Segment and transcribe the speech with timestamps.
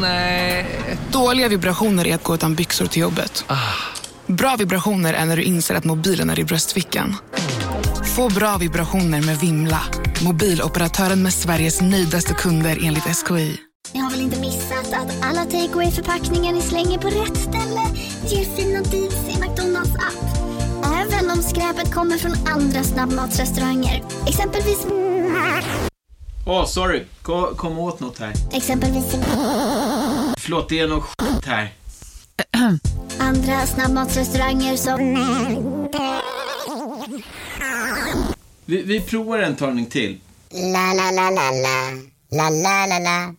[0.00, 0.66] Nej.
[1.12, 3.44] Dåliga vibrationer är att gå utan byxor till jobbet.
[4.26, 7.16] Bra vibrationer är när du inser att mobilen är i bröstfickan.
[8.16, 9.80] Få bra vibrationer med Vimla.
[10.24, 13.56] Mobiloperatören med Sveriges nöjdaste kunder enligt SKI.
[13.92, 17.80] Ni har väl inte missat att alla takeaway förpackningar ni slänger på rätt ställe
[18.28, 20.38] ger fina deals i McDonalds app.
[20.84, 24.02] Även om skräpet kommer från andra snabbmatsrestauranger.
[24.26, 24.86] Exempelvis...
[26.46, 27.04] Åh, oh, sorry.
[27.22, 28.32] Kom, kom åt något här.
[28.52, 29.04] Exempelvis...
[30.38, 31.72] Förlåt, det är något skit här.
[33.18, 35.14] Andra snabbmatsrestauranger som...
[38.64, 40.20] Vi, vi provar en talning till.
[40.50, 41.90] La, la, la, la, la.
[42.30, 43.34] La, la, la, la.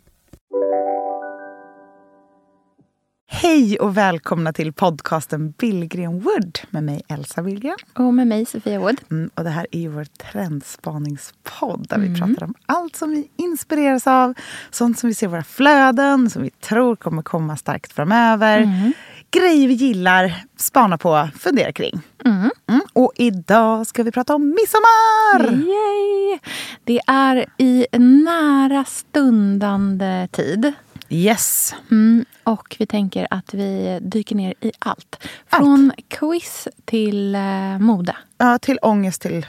[3.38, 7.78] Hej och välkomna till podcasten Billgren Wood med mig Elsa Billgren.
[7.94, 9.02] Och med mig Sofia Wood.
[9.12, 12.14] Mm, och det här är ju vår trendspaningspodd där mm.
[12.14, 14.34] vi pratar om allt som vi inspireras av.
[14.72, 18.58] Sånt som vi ser i våra flöden, som vi tror kommer komma starkt framöver.
[18.58, 18.94] Mm.
[19.32, 22.02] Grejer vi gillar, spanar på, funderar kring.
[22.26, 22.50] Mm.
[22.68, 22.82] mm.
[22.94, 25.54] Och idag ska vi prata om midsommar!
[25.54, 26.40] Yay!
[26.84, 30.74] Det är i nära stundande tid.
[31.10, 31.76] Yes.
[31.92, 35.28] Mm, och vi tänker att vi dyker ner i allt.
[35.48, 36.10] Från allt.
[36.10, 38.16] quiz till eh, mode.
[38.38, 39.46] Ja, till ångest till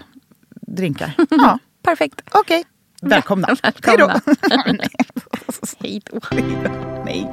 [0.51, 1.13] drinkar.
[1.31, 1.59] Ja.
[1.83, 2.21] Perfekt.
[2.33, 2.61] Okej.
[2.61, 3.11] Okay.
[3.11, 3.49] Välkomna.
[3.63, 4.21] Välkomna.
[4.37, 4.81] Hej då.
[5.81, 6.21] Hej då.
[7.05, 7.29] Nej.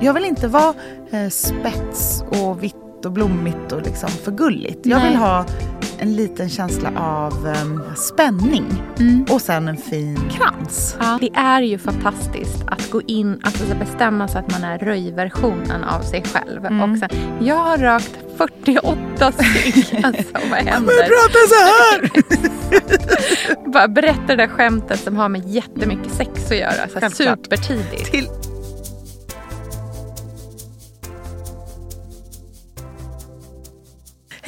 [0.00, 0.74] Jag vill inte vara
[1.10, 4.86] eh, spets och vitt och blommigt och liksom för gulligt.
[4.86, 5.44] Jag vill ha
[5.98, 9.26] en liten känsla av um, spänning mm.
[9.30, 10.96] och sen en fin krans.
[11.00, 11.18] Ja.
[11.20, 16.00] Det är ju fantastiskt att gå in, att bestämma sig att man är röjversionen av
[16.00, 16.66] sig själv.
[16.66, 16.92] Mm.
[16.92, 17.08] Och sen,
[17.40, 20.04] jag har rökt 48 stygg.
[20.04, 20.92] Alltså vad händer?
[20.92, 22.10] Jag pratar så här!
[23.72, 26.88] Bara berätta det där skämtet som har med jättemycket sex att göra.
[26.88, 28.10] Så supertidigt.
[28.10, 28.28] Till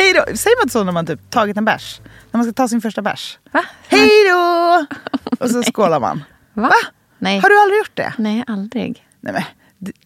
[0.08, 0.36] Hej då!
[0.36, 2.00] Säger man inte så när man typ tagit en bärs?
[2.30, 3.38] När man ska ta sin första bärs?
[3.52, 3.64] Va?
[3.88, 4.86] Hej då!
[5.44, 6.24] Och så skålar man.
[6.54, 6.62] Va?
[6.62, 6.74] Va?
[7.19, 7.38] Nej.
[7.38, 8.12] Har du aldrig gjort det?
[8.19, 9.06] Nej, aldrig.
[9.20, 9.42] Nej men,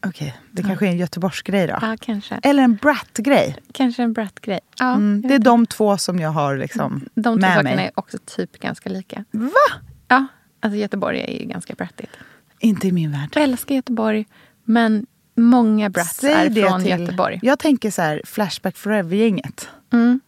[0.07, 0.09] okej.
[0.09, 0.33] Okay.
[0.51, 1.79] Det kanske är en Göteborgsgrej då?
[1.83, 2.41] Ja, kanske.
[2.43, 3.57] Eller en brat-grej?
[3.73, 4.61] Kanske en brat-grej.
[4.79, 8.19] Ja, mm, det är de två som jag har liksom De två sakerna är också
[8.37, 9.25] typ ganska lika.
[9.31, 9.81] Va?
[10.09, 10.27] Ja,
[10.61, 12.11] alltså Göteborg är ju ganska brattigt.
[12.59, 13.29] Inte i min värld.
[13.35, 14.27] Jag älskar Göteborg,
[14.65, 17.41] men många brats Säg är från till, Göteborg.
[17.43, 19.69] Jag tänker så här, Flashback Forever-gänget.
[19.93, 20.21] Mm.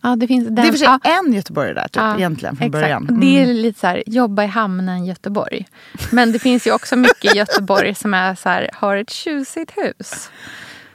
[0.00, 1.00] Ja, det, finns den, det är för sig ja.
[1.02, 2.82] en göteborgare där typ, ja, egentligen från exakt.
[2.82, 3.08] början.
[3.08, 3.20] Mm.
[3.20, 5.66] Det är lite så här, jobba i hamnen Göteborg.
[6.10, 9.72] Men det finns ju också mycket i Göteborg som är så här, har ett tjusigt
[9.76, 10.30] hus.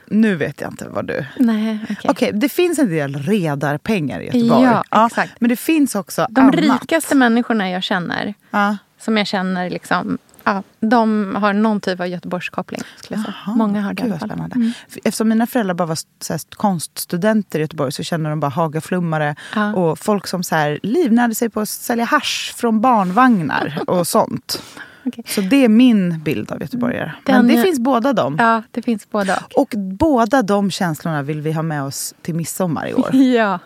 [0.06, 1.26] Nu vet jag inte vad du...
[1.36, 2.10] Nej, okay.
[2.10, 4.64] okay det finns en del redarpengar i Göteborg.
[4.64, 5.32] Ja, ja, exakt.
[5.38, 6.54] Men det finns också De annat.
[6.54, 8.76] rikaste människorna jag känner, ja.
[8.98, 12.80] som jag känner liksom Ja, de har någon typ av Göteborgskoppling.
[12.96, 13.34] Skulle jag säga.
[13.46, 14.16] Jaha, Många har det.
[14.16, 14.56] Spännande.
[14.56, 14.72] Mm.
[15.04, 19.74] Eftersom mina föräldrar bara var så konststudenter i Göteborg så känner de bara Hagaflummare ja.
[19.74, 24.62] och folk som så här, livnärde sig på att sälja hash från barnvagnar och sånt.
[25.04, 25.24] Okay.
[25.26, 27.12] Så det är min bild av göteborgare.
[27.24, 28.36] Den, Men det finns båda dem.
[28.38, 29.44] Ja, det finns båda.
[29.56, 33.10] Och båda de känslorna vill vi ha med oss till midsommar i år.
[33.14, 33.58] ja.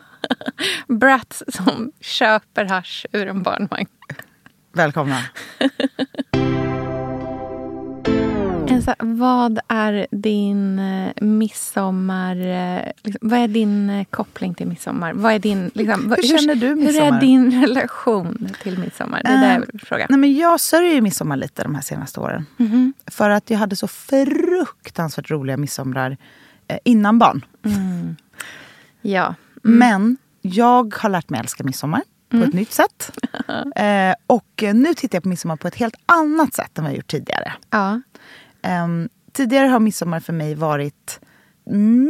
[0.89, 3.87] Brats som köper hash ur en barnvagn.
[4.73, 5.23] Välkomna.
[8.79, 12.37] Elsa, vad är din eh, midsommar...
[12.37, 15.13] Eh, liksom, vad är din eh, koppling till midsommar?
[15.13, 17.11] Vad är din, liksom, hur, hur känner du midsommar?
[17.11, 19.23] Hur är din relation till midsommar?
[19.25, 20.07] Det är uh, det jag vill fråga.
[20.09, 22.47] Nej, men jag sörjer ju midsommar lite de här senaste åren.
[22.59, 23.11] Mm -hmm.
[23.11, 26.17] För att jag hade så fruktansvärt roliga midsommar
[26.69, 27.45] eh, innan barn.
[27.65, 28.17] Mm.
[29.03, 29.35] Ja.
[29.65, 29.79] Mm.
[29.79, 32.57] Men jag har lärt mig älska midsommar på ett mm.
[32.57, 33.19] nytt sätt.
[33.77, 36.97] eh, och nu tittar jag på midsommar på ett helt annat sätt än vad jag
[36.97, 37.53] gjort tidigare.
[37.71, 38.01] Ja.
[38.63, 41.21] Um, tidigare har midsommar för mig varit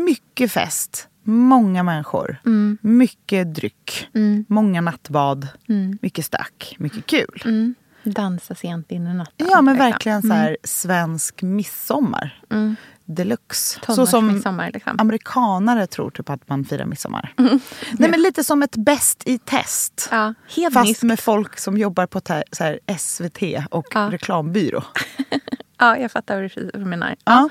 [0.04, 2.78] mycket fest, många människor, mm.
[2.80, 4.44] mycket dryck, mm.
[4.48, 5.98] många nattbad, mm.
[6.02, 7.42] mycket stök, mycket kul.
[7.44, 7.74] Mm.
[8.02, 9.48] Dansa sent in i natten.
[9.50, 10.56] Ja, men verkligen så här mm.
[10.64, 12.42] svensk midsommar.
[12.50, 12.76] Mm.
[13.04, 13.80] Deluxe.
[13.86, 14.70] Så som liksom.
[14.98, 17.34] amerikanare tror typ att man firar midsommar.
[17.38, 17.60] Mm.
[17.92, 20.08] Nej, men lite som ett bäst i test.
[20.10, 20.34] Ja,
[20.72, 22.20] Fast med folk som jobbar på
[22.52, 24.08] så här, SVT och ja.
[24.12, 24.82] reklambyrå.
[25.78, 27.16] Ja, jag fattar vad du menar.
[27.24, 27.48] Ja.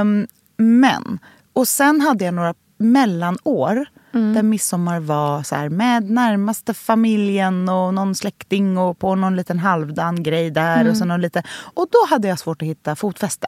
[0.00, 0.26] Um,
[0.56, 1.18] men,
[1.52, 3.86] och sen hade jag några mellanår
[4.34, 9.58] Där midsommar var så här, med närmaste familjen och någon släkting och på någon liten
[9.58, 10.88] halvdan grej där.
[10.90, 11.42] Och, så någon lite,
[11.74, 13.46] och då hade jag svårt att hitta fotfäste.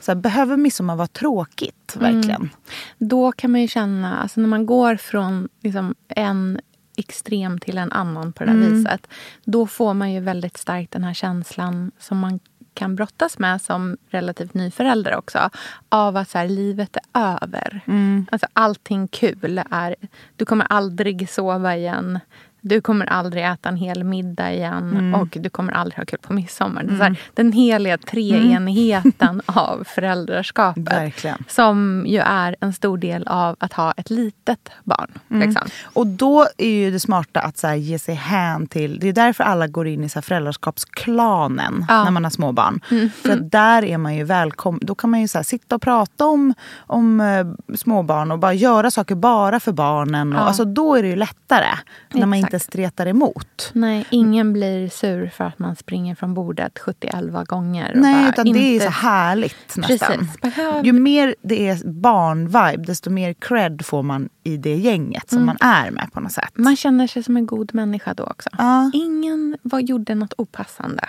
[0.00, 1.96] Så här, behöver midsommar vara tråkigt?
[1.96, 2.50] Verkligen.
[2.98, 6.60] Då kan man ju känna, alltså när man går från liksom en
[6.96, 9.06] extrem till en annan på det där viset.
[9.44, 12.40] Då får man ju väldigt starkt den här känslan som man
[12.78, 15.50] kan brottas med som relativt ny förälder också.
[15.88, 17.80] Av att så här, livet är över.
[18.30, 19.96] Alltså allting kul är...
[20.36, 22.18] Du kommer aldrig sova igen.
[22.68, 26.32] Du kommer aldrig äta en hel middag igen och du kommer aldrig ha kul på
[26.32, 26.84] midsommar.
[26.98, 30.92] Så här, den heliga treenigheten av föräldraskapet.
[30.92, 31.44] Verkligen.
[31.48, 35.10] Som ju är en stor del av att ha ett litet barn.
[35.28, 35.62] Liksom.
[35.84, 38.98] Och då är ju det smarta att så här, ge sig hän till...
[39.00, 42.04] Det är därför alla går in i så här, föräldraskapsklanen Ja.
[42.04, 42.80] när man har små barn.
[43.22, 44.80] För att där är man ju välkommen.
[44.82, 48.52] Då kan man ju så här, sitta och prata om, om eh, småbarn och bara
[48.52, 50.32] göra saker bara för barnen.
[50.32, 50.42] Och, Ja.
[50.42, 51.66] alltså, då är det ju lättare
[52.12, 53.70] när man inte Stretar emot.
[53.72, 57.92] Nej, ingen blir sur för att man springer från bordet 71 gånger.
[57.96, 60.28] Nej, bara utan det är inte- så härligt nästan.
[60.42, 60.84] Precis.
[60.84, 65.56] Ju mer det är barnvibe, desto mer cred får man i det gänget som man
[65.60, 66.52] är med på något sätt.
[66.54, 68.48] Man känner sig som en god människa då också.
[68.58, 68.90] Ja.
[68.94, 71.08] Ingen var, gjorde något opassande.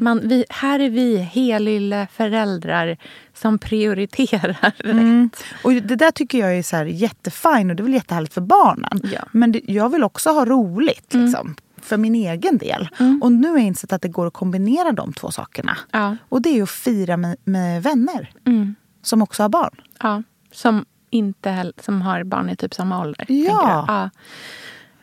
[0.00, 2.96] Man, vi, här är vi helylle föräldrar
[3.34, 5.44] som prioriterar rätt.
[5.64, 8.40] Och det där tycker jag är så här jättefint och det är väl jättehärligt för
[8.40, 9.00] barnen.
[9.12, 9.20] Ja.
[9.32, 12.88] Men det, jag vill också ha roligt liksom, för min egen del.
[13.22, 15.76] Och nu har jag insett att det går att kombinera de två sakerna.
[15.90, 16.16] Ja.
[16.28, 18.74] Och det är att fira med, med vänner Mm.
[19.02, 19.74] som också har barn.
[20.02, 20.22] Ja,
[20.52, 23.26] som, inte, som har barn i typ samma ålder.
[23.28, 24.10] Ja.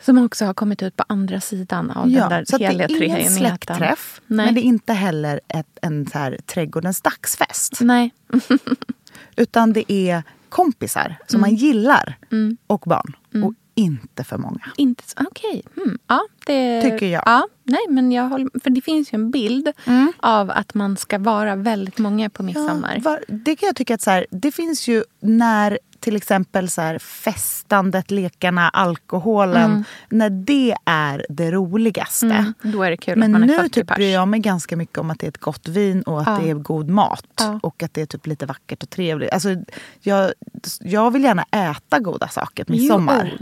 [0.01, 0.06] Ja.
[0.06, 3.30] Som också har kommit ut på andra sidan av den där så det är ingen
[3.31, 4.21] släktträff.
[4.27, 4.45] Nej.
[4.45, 7.77] Men det är inte heller ett, en så här, trädgårdens dagsfest.
[7.81, 8.13] Nej.
[9.36, 11.50] Utan det är kompisar som Mm.
[11.51, 12.18] man gillar
[12.68, 13.15] och barn.
[13.45, 14.71] Och inte för många.
[14.77, 15.63] Inte så, okej.
[15.77, 16.00] Mm.
[16.07, 17.24] Ja, det, Tycker jag.
[17.25, 19.71] Ja, nej, men jag håller, för det finns ju en bild
[20.18, 22.94] av att man ska vara väldigt många på midsommar.
[22.95, 26.69] Ja, var, det kan jag tycka att så här, det finns ju när till exempel
[26.69, 29.83] så här, festandet, lekarna, alkoholen.
[30.09, 32.25] När det är det roligaste.
[32.25, 34.39] Mm, då är det kul Men att man är nu 40 typ bryr jag mig
[34.39, 36.39] ganska mycket om att det är ett gott vin och att Ja.
[36.44, 37.25] det är god mat.
[37.39, 37.59] Ja.
[37.63, 39.31] Och att det är typ lite vackert och trevligt.
[39.31, 39.50] Alltså,
[40.00, 40.31] jag,
[40.80, 43.38] jag vill gärna äta goda saker på midsommar.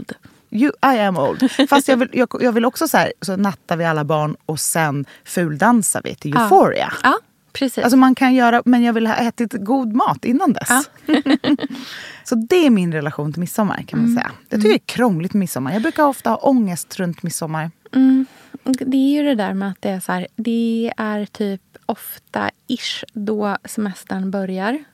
[0.50, 1.50] You I am old.
[1.68, 4.60] Fast jag vill, jag, jag vill också så här, så nattar vi alla barn och
[4.60, 6.36] sen fuldansar vi till.
[6.36, 6.92] Euphoria.
[7.02, 7.18] Ja,
[7.52, 7.84] precis.
[7.84, 10.68] Alltså man kan göra, men jag vill ha ätit god mat innan dess.
[10.68, 10.82] Ja.
[12.24, 14.30] så det är min relation till midsommar kan man säga.
[14.48, 15.72] Jag tycker det är krångligt med midsommar.
[15.72, 17.70] Jag brukar ofta ha ångest runt midsommar.
[17.92, 18.26] Mm.
[18.62, 22.50] Det är ju det där med att det är så här, det är typ ofta
[22.66, 24.84] ish då semestern börjar.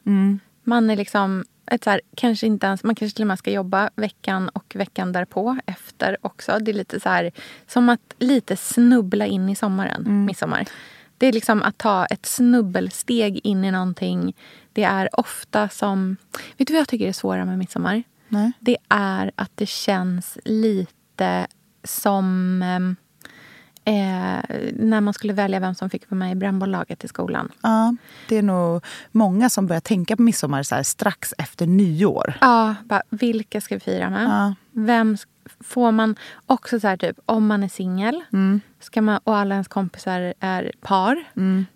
[0.65, 3.51] Man är liksom, ett så här, kanske inte ens, man kanske till och med ska
[3.51, 6.59] jobba veckan och veckan därpå efter också.
[6.61, 7.33] Det är lite så här,
[7.67, 10.67] som att lite snubbla in i sommaren, midsommar.
[11.19, 14.37] Det är liksom att ta ett snubbelsteg in i någonting.
[14.73, 16.17] Det är ofta som...
[16.57, 18.03] Vet du vad jag tycker är svårare med midsommar?
[18.29, 18.53] Nej.
[18.61, 21.47] Det är att det känns lite
[21.85, 22.97] som ehm,
[23.85, 27.53] eh, när man skulle välja vem som fick vara med i brännbollaget i skolan.
[27.63, 27.97] Ja,
[28.29, 32.35] det är nog många som börjar tänka på midsommar så här, strax efter nyår.
[32.41, 34.25] Ja, bara, vilka ska vi fira med?
[34.25, 34.55] Ja.
[34.73, 35.17] Vem
[35.61, 36.17] får man
[36.47, 38.61] också så här typ om man är singel Mm.
[38.81, 41.25] ska man, och alla ens kompisar är par.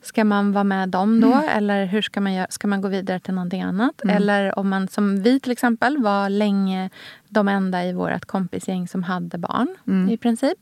[0.02, 1.34] Ska man vara med dem då?
[1.50, 2.46] Eller hur ska man göra?
[2.50, 4.02] Ska man gå vidare till någonting annat?
[4.08, 6.90] Eller om man som vi till exempel var länge
[7.28, 9.76] de enda i vårt kompisgäng som hade barn
[10.10, 10.58] i princip.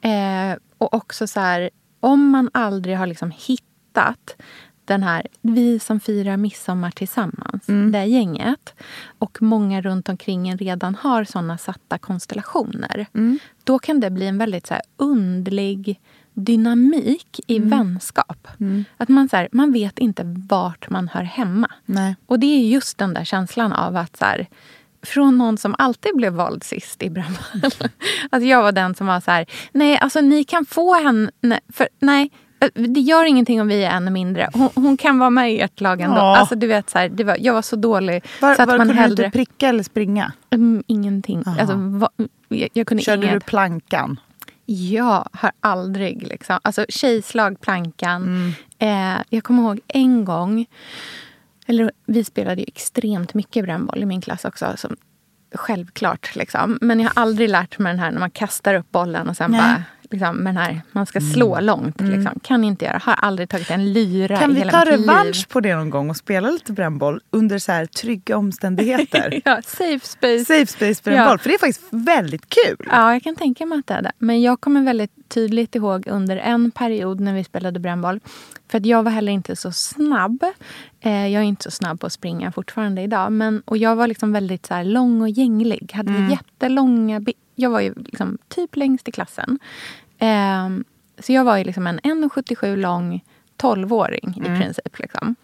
[0.00, 4.36] Eh, och också så här, om man aldrig har liksom hittat
[4.90, 8.74] den här, vi som firar midsommar tillsammans, det här gänget.
[9.18, 13.06] Och många runt omkring en redan har såna satta konstellationer.
[13.64, 16.00] Då kan det bli en väldigt så här underlig
[16.34, 18.48] dynamik i vänskap.
[18.96, 21.70] Att man, så här, man vet inte vart man hör hemma.
[21.86, 22.16] Nej.
[22.26, 24.46] Och det är just den där känslan av att så här,
[25.02, 27.88] från någon som alltid blev vald sist i Brännboll.
[28.30, 31.88] att jag var den som var så här, nej alltså ni kan få henne, för
[31.98, 32.30] nej.
[32.74, 34.50] Det gör ingenting om vi är en mindre.
[34.52, 36.16] Hon, hon kan vara med i ert lag ändå.
[36.16, 36.36] Ja.
[36.36, 38.24] Alltså, du vet, så här, det var, jag var så dålig.
[38.40, 39.24] Var, så att var man kunde du hellre...
[39.24, 40.32] inte pricka eller springa?
[40.50, 41.42] Mm, ingenting.
[41.46, 41.60] Aha.
[41.60, 42.10] Alltså, va,
[42.48, 43.34] jag, jag kunde Körde inget.
[43.34, 44.20] du plankan?
[44.66, 46.22] Jag har aldrig...
[46.22, 48.22] Liksom, alltså tjejslag, plankan.
[48.22, 48.52] Mm.
[49.16, 50.66] Eh, jag kommer ihåg en gång...
[51.66, 54.74] Eller vi spelade ju extremt mycket brännboll i min klass också.
[54.76, 54.96] Som,
[55.54, 56.36] självklart.
[56.36, 56.78] Liksom.
[56.80, 59.50] Men jag har aldrig lärt mig den här när man kastar upp bollen och sen
[59.50, 59.60] Nej.
[59.60, 61.64] bara liksom, med den här, man ska slå Mm.
[61.64, 62.00] långt.
[62.00, 62.40] Liksom.
[62.42, 62.98] Kan inte göra.
[63.04, 66.10] Har aldrig tagit en lyra Kan i vi hela ta revansch på det någon gång
[66.10, 69.40] och spela lite brännboll under så här trygga omständigheter?
[69.44, 70.44] Ja, safe space.
[70.44, 71.38] Safe space brännboll, Ja.
[71.38, 72.86] för det är faktiskt väldigt kul.
[72.90, 74.12] Ja, jag kan tänka mig att det är det.
[74.18, 78.20] Men jag kommer väldigt tydligt ihåg under en period när vi spelade brännboll.
[78.70, 80.44] För att jag var heller inte så snabb.
[81.00, 83.32] Eh, jag är inte så snabb på att springa fortfarande idag.
[83.32, 85.92] Men, och jag var liksom väldigt så lång och gänglig.
[85.94, 87.20] Hade jättelånga...
[87.20, 89.58] be- Jag var ju liksom typ längst i klassen.
[90.20, 90.68] Eh,
[91.18, 93.24] så jag var ju liksom en 1,77 lång
[93.58, 94.98] 12-åring i princip.
[94.98, 95.34] Liksom.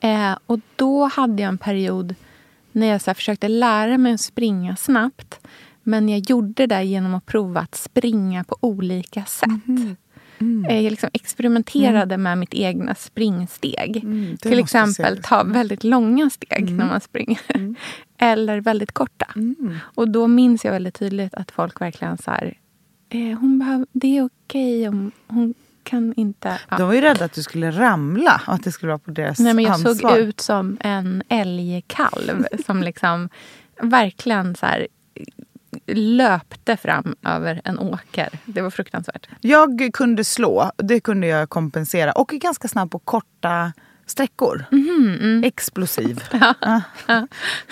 [0.00, 2.14] Eh, och då hade jag en period
[2.72, 5.46] när jag så försökte lära mig att springa snabbt.
[5.82, 9.48] Men jag gjorde det genom att prova att springa på olika sätt.
[10.68, 13.96] Eh, Jag liksom experimenterade med mitt egna springsteg.
[13.96, 17.40] Mm, Till exempel ta väldigt långa steg när man springer.
[18.18, 19.26] Eller väldigt korta.
[19.80, 22.54] Och då minns jag väldigt tydligt att folk verkligen så här...
[23.10, 26.58] Eh, hon behöver, det är okej om hon kan inte...
[26.68, 26.76] Ja.
[26.76, 29.38] De var ju rädda att du skulle ramla och att det skulle vara på deras
[29.38, 29.94] Nej, men jag ansvar.
[29.94, 33.28] såg ut som en älgkalv som liksom
[33.80, 34.86] verkligen så här
[35.86, 38.28] löpte fram över en åker.
[38.44, 39.28] Det var fruktansvärt.
[39.40, 42.12] Jag kunde slå, det kunde jag kompensera.
[42.12, 43.72] Och är ganska snabb på korta
[44.10, 44.64] sträckor.
[44.70, 46.24] Mhm, Explosiv.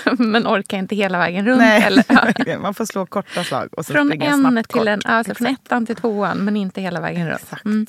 [0.19, 1.59] Men orkar inte hela vägen runt.
[1.59, 2.05] Nej, Eller,
[2.47, 2.59] ja.
[2.59, 4.87] man får slå korta slag och så Från en till kort.
[4.87, 7.43] en, alltså från ettan till tvåan men inte hela vägen runt.
[7.43, 7.65] Exakt.
[7.65, 7.87] Mm.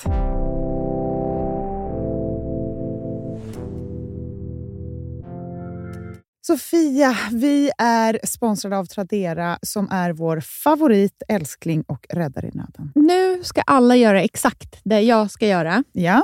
[6.41, 12.91] Sofia, vi är sponsrade av Tradera som är vår favorit, älskling och räddare i nöden.
[12.95, 15.83] Nu ska alla göra exakt det jag ska göra.
[15.91, 16.23] Ja,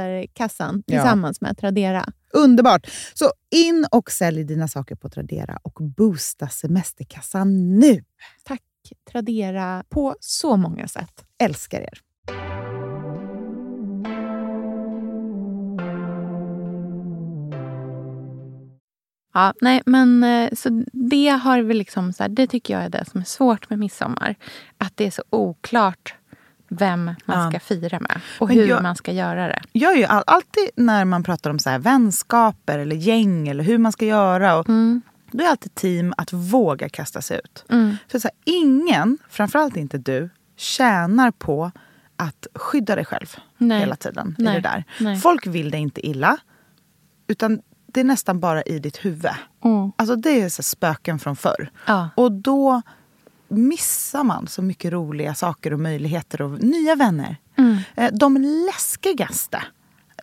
[0.00, 0.98] semesterkassan Ja.
[1.00, 2.04] tillsammans med Tradera.
[2.32, 2.86] Underbart!
[3.14, 8.04] Så in och sälj dina saker på Tradera och boosta semesterkassan nu.
[8.44, 8.62] Tack
[9.12, 11.24] Tradera på så många sätt.
[11.38, 12.00] Älskar er!
[19.34, 22.88] Ja, nej, men eh, så det har vi liksom så här, det tycker jag är
[22.88, 24.34] det som är svårt med midsommar.
[24.78, 26.14] Att det är så oklart
[26.70, 27.50] vem man Ja.
[27.50, 29.62] ska fira med och Men hur jag- man ska göra det.
[29.72, 33.64] Jag är ju all, alltid när man pratar om så här vänskaper eller gäng eller
[33.64, 34.56] hur man ska göra.
[34.58, 34.66] Och,
[35.32, 37.64] Då är alltid team att våga kasta sig ut.
[37.68, 37.96] Mm.
[38.08, 41.70] För så här, ingen, framförallt inte du, tjänar på
[42.16, 43.80] att skydda dig själv Nej.
[43.80, 44.34] hela tiden.
[44.38, 44.54] I Nej.
[44.54, 44.84] det där.
[45.00, 45.16] Nej.
[45.16, 46.36] Folk vill dig inte illa.
[47.28, 49.30] Utan det är nästan bara i ditt huvud.
[49.64, 49.92] Mm.
[49.96, 51.70] Alltså det är så spöken från förr.
[51.86, 52.08] Ja.
[52.16, 52.82] Och då
[53.50, 57.36] missar man så mycket roliga saker och möjligheter och nya vänner.
[57.58, 57.78] Mm.
[57.96, 59.62] Eh, De läskigaste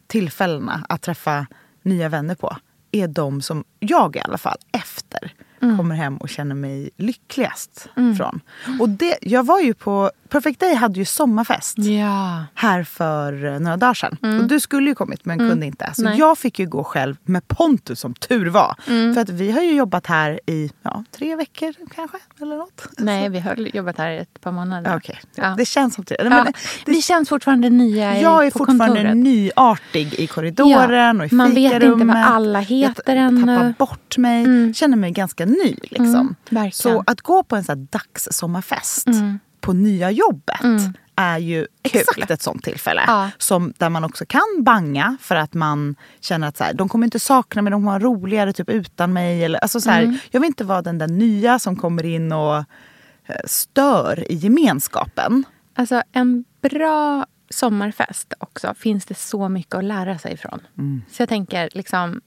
[0.08, 1.48] tillfällena att träffa
[1.82, 2.58] nya vänner på
[2.92, 5.34] är de som jag i alla fall efter
[5.68, 5.78] Mm.
[5.78, 8.40] kommer hem och känner mig lyckligast från.
[8.80, 10.12] Och det, jag var ju på...
[10.30, 12.44] Perfect Day hade ju sommarfest Ja.
[12.54, 14.18] här för eh, några dagar sedan.
[14.42, 15.92] Och du skulle ju kommit men kunde inte.
[15.96, 16.20] Så Nej.
[16.20, 18.76] jag fick ju gå själv med Pontus som tur var.
[19.14, 22.18] För att vi har ju jobbat här i ja, tre veckor kanske.
[22.42, 22.88] Eller något.
[22.98, 24.96] Nej, vi har jobbat här i ett par månader.
[24.98, 25.56] Okej, Ja.
[25.58, 26.18] det känns som tre.
[26.20, 26.54] Ja, det,
[26.92, 29.18] vi känns fortfarande nya i- jag är på fortfarande kontoret.
[29.18, 32.08] nyartig i korridoren och i man vet inte fikarummet.
[32.08, 33.46] vad alla heter jag ännu.
[33.56, 34.74] tappar bort mig, Mm.
[34.74, 35.57] känner mig ganska ny.
[35.82, 36.36] Liksom.
[36.52, 36.72] Mm.
[36.72, 39.40] Så att gå på en sån här dagssommarfest Mm.
[39.62, 40.94] på nya jobbet Mm.
[41.16, 42.02] är ju Kul.
[42.02, 43.04] exakt ett sånt tillfälle.
[43.08, 43.30] Ja.
[43.38, 47.06] Som, där man också kan banga för att man känner att så här, de kommer
[47.06, 49.44] inte sakna mig, de kommer ha roligare typ utan mig.
[49.44, 50.18] Eller, alltså så här, Mm.
[50.32, 55.44] Jag vill inte vara den där nya som kommer in och eh, stör i gemenskapen.
[55.76, 60.60] Alltså en bra sommarfest också finns det så mycket att lära sig ifrån.
[60.78, 61.02] Mm.
[61.12, 62.22] Så jag tänker, liksom,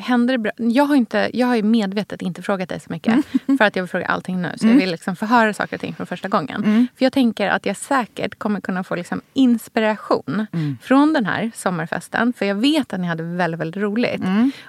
[0.00, 0.52] händer det bra?
[0.56, 3.24] Jag har, inte, jag har ju medvetet inte frågat dig så mycket
[3.58, 4.52] för att jag vill fråga allting nu.
[4.56, 6.88] Så jag vill liksom få höra saker och ting från första gången.
[6.96, 10.46] För jag tänker att jag säkert kommer kunna få liksom inspiration
[10.82, 12.32] från den här sommarfesten.
[12.32, 14.22] För jag vet att ni hade väldigt, väldigt roligt.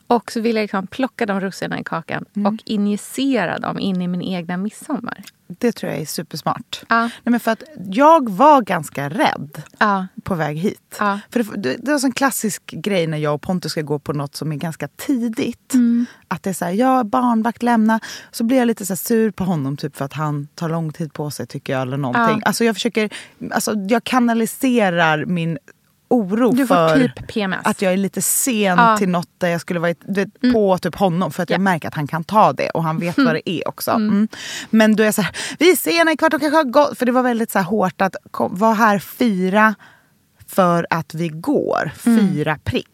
[0.07, 4.07] Och så vill jag liksom plocka de russinen i kakan och injicera dem in i
[4.07, 5.23] min egna midsommar.
[5.59, 6.83] Det tror jag är supersmart.
[6.89, 7.01] Ja.
[7.01, 10.07] Nej, men för att jag var ganska rädd Ja.
[10.23, 10.95] på väg hit.
[10.99, 11.19] Ja.
[11.29, 14.35] För det, det, var en klassisk grej när jag och Pontus ska gå på något
[14.35, 15.73] som är ganska tidigt.
[15.73, 16.05] Mm.
[16.27, 17.99] Att det är så här, ja barnvakt lämna.
[18.31, 21.13] Så blir jag lite så sur på honom typ för att han tar lång tid
[21.13, 21.81] på sig tycker jag.
[21.81, 22.41] Eller någonting.
[22.45, 23.09] Alltså jag försöker,
[23.51, 25.57] alltså jag kanaliserar min
[26.11, 27.59] oro Du får för typ PMS.
[27.63, 28.71] att jag är lite sen Ja.
[28.87, 28.97] Mm.
[28.97, 31.63] till något där jag skulle varit du vet, på typ honom för att jag Ja.
[31.63, 33.91] märker att han kan ta det och han vet vad det är också.
[33.91, 34.27] Mm.
[34.69, 36.97] Men då är jag så här, vi är sena i kvart och kanske har gått.
[36.97, 39.75] För det var väldigt så här hårt att kom, vara här fyra
[40.47, 41.91] för att vi går.
[41.97, 42.87] Fyra prick.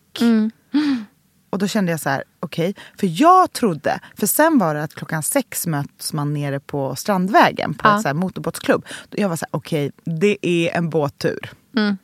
[1.50, 2.75] Och då kände jag så här, okej.
[3.00, 7.74] För jag trodde, för sen var det att klockan sex möts man nere på Strandvägen
[7.74, 7.95] på Ja.
[7.97, 8.86] ett så motorbåtsklubb.
[9.12, 11.51] Jag var så här, okej, det är en båttur.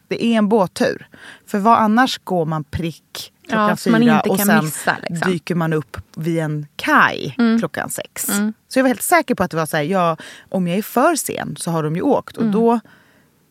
[0.08, 1.08] Det är en båttur.
[1.48, 5.32] För vad annars går man prick klockan Ja, fyra och sen missa, liksom.
[5.32, 8.26] dyker man upp vid en kaj klockan sex.
[8.68, 10.18] Så jag var helt säker på att det var så här, ja,
[10.50, 12.38] om jag är för sen så har de ju åkt.
[12.38, 12.80] Och då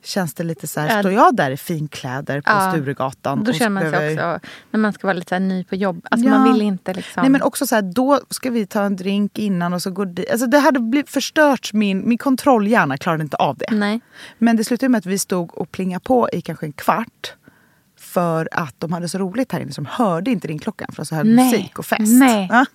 [0.04, 2.70] känns det lite så här, står jag där i finkläder på Ja.
[2.72, 3.44] Sturegatan?
[3.44, 6.38] Då känner man sig också, när man ska vara lite ny på jobb, alltså Ja.
[6.38, 7.20] man vill inte liksom...
[7.20, 10.06] Nej men också så här, då ska vi ta en drink innan och så går
[10.06, 10.30] det.
[10.30, 13.70] Alltså det hade blivit förstört, min, min kontrollhjärna klarade inte av det.
[13.70, 14.00] Nej.
[14.38, 17.34] Men det slutade med att vi stod och plingade på i kanske en kvart.
[17.98, 21.26] För att de hade så roligt här inne de hörde inte ringklockan för så hög
[21.26, 21.44] Nej.
[21.52, 22.02] musik och fest.
[22.12, 22.48] Nej.
[22.50, 22.66] Ja.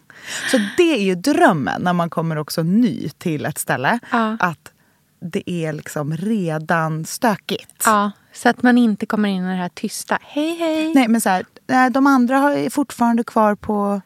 [0.51, 3.99] Så det är ju drömmen när man kommer också ny till ett ställe.
[4.39, 4.71] Att
[5.19, 7.83] det är liksom redan stökigt.
[7.85, 10.17] Ja, så att man inte kommer in i det här tysta.
[10.21, 10.93] Hej, hej.
[10.93, 14.01] Nej men så här, nej, de andra har- är fortfarande kvar på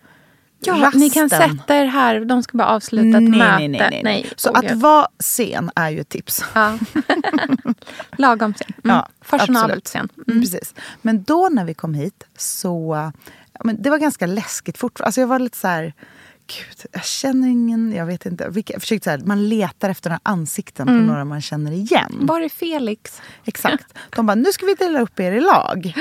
[0.59, 0.99] ja, rasten.
[1.01, 2.19] ni kan sätta er här.
[2.19, 3.57] De ska bara avsluta ett nej, möte.
[3.57, 4.29] nej, nej, nej.
[4.35, 6.43] Så åh, att vara sen är ju ett tips.
[6.53, 6.77] Ja.
[8.17, 8.73] Lagom sen.
[8.83, 8.95] Mm.
[8.95, 10.09] Ja, Fashionabelt sen.
[10.27, 10.41] Mm.
[10.41, 10.75] Precis.
[11.01, 13.11] Men då när vi kom hit så...
[13.63, 15.05] Men det var ganska läskigt fortfarande.
[15.07, 15.93] Alltså jag var lite så här...
[16.57, 17.93] Gud, jag känner ingen...
[17.93, 18.49] Jag vet inte.
[18.49, 22.19] Vilka, jag försökte så här, man letar efter några ansikten på några man känner igen.
[22.21, 23.21] Var är Felix?
[23.45, 23.97] Exakt.
[24.15, 25.93] De bara, nu ska vi dela upp er i lag.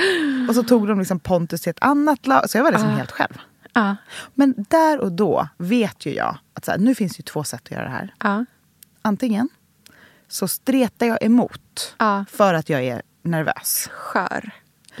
[0.49, 2.49] Och så tog de liksom Pontus till ett annat lag.
[2.49, 3.37] Så jag var liksom helt själv.
[3.73, 3.95] Ja.
[4.33, 7.43] Men där och då vet ju jag att så här, nu finns det ju två
[7.43, 8.13] sätt att göra det här.
[8.19, 8.45] Ja.
[9.01, 9.49] Antingen
[10.27, 11.95] så stretar jag emot
[12.29, 13.89] för att jag är nervös.
[13.91, 14.51] Skör.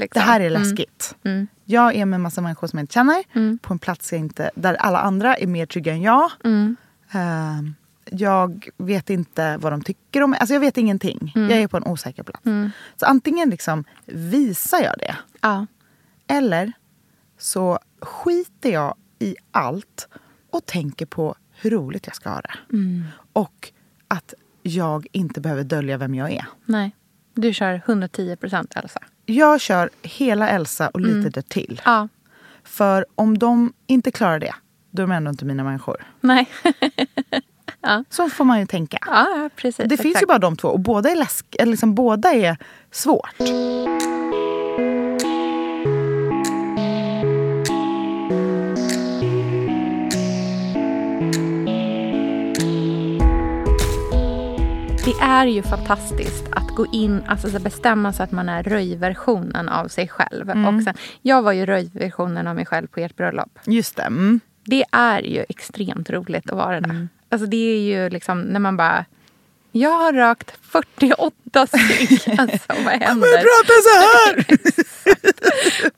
[0.01, 0.21] Det Liksom.
[0.21, 1.15] här är läskigt.
[1.23, 1.47] Mm.
[1.65, 3.23] Jag är med en massa människor som jag inte känner.
[3.33, 3.57] Mm.
[3.57, 6.31] På en plats jag inte, där alla andra är mer trygga än jag.
[6.43, 6.75] Mm.
[7.13, 7.71] Eh,
[8.05, 10.39] jag vet inte vad de tycker om mig.
[10.39, 11.31] Alltså jag vet ingenting.
[11.35, 11.49] Mm.
[11.49, 12.43] Jag är på en osäker plats.
[12.95, 15.15] Så antingen liksom visar jag det.
[15.41, 15.65] Ja.
[16.27, 16.71] Eller
[17.37, 20.07] så skiter jag i allt
[20.51, 22.53] och tänker på hur roligt jag ska ha det.
[22.73, 23.03] Mm.
[23.33, 23.71] Och
[24.07, 24.33] att
[24.63, 26.45] jag inte behöver dölja vem jag är.
[26.65, 26.95] Nej.
[27.33, 28.99] Du kör 110 procent Elsa.
[29.25, 31.81] Jag kör hela Elsa och lite därtill.
[31.85, 32.07] Ja.
[32.63, 34.53] För om de inte klarar det,
[34.91, 36.05] då är de ändå inte mina människor.
[36.21, 36.49] Nej.
[38.09, 38.97] Så får man ju tänka.
[39.05, 39.85] Ja, ja, precis.
[39.89, 40.27] Det finns ju exakt.
[40.27, 42.57] bara de två och båda är, läsk eller liksom, båda är
[42.91, 43.35] svårt.
[55.05, 59.69] Det är ju fantastiskt att gå in, alltså så bestämma sig att man är röjversionen
[59.69, 60.49] av sig själv.
[60.49, 60.75] Mm.
[60.77, 63.59] Och sen, jag var ju röjversionen av mig själv på ert bröllop.
[63.65, 64.03] Just det.
[64.03, 64.39] Mm.
[64.65, 67.07] Det är ju extremt roligt att vara det.
[67.29, 69.05] Alltså det är ju liksom när man bara...
[69.71, 72.39] Jag har rökt 48 stygg.
[72.39, 73.37] Alltså vad händer?
[73.37, 74.45] Prata så här!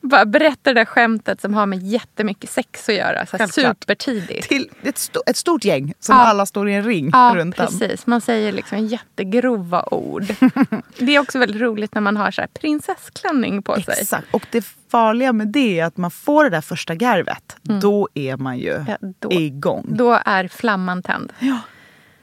[0.00, 3.26] Bara berätta det där skämtet som har med jättemycket sex att göra.
[3.26, 4.48] Så supertidigt.
[4.48, 6.22] Till ett, sto- ett stort gäng som Ja.
[6.22, 8.06] alla står i en ring Ja, runt precis.
[8.06, 10.24] Man säger liksom jättegrova ord.
[10.98, 13.94] det är också väldigt roligt när man har så här prinsessklänning på sig.
[14.00, 14.26] Exakt.
[14.34, 17.56] Och det farliga med det är att man får det där första garvet.
[17.62, 18.86] Då är man ju Mm.
[18.88, 19.86] Ja, då- igång.
[19.88, 21.32] Då är flamman tänd.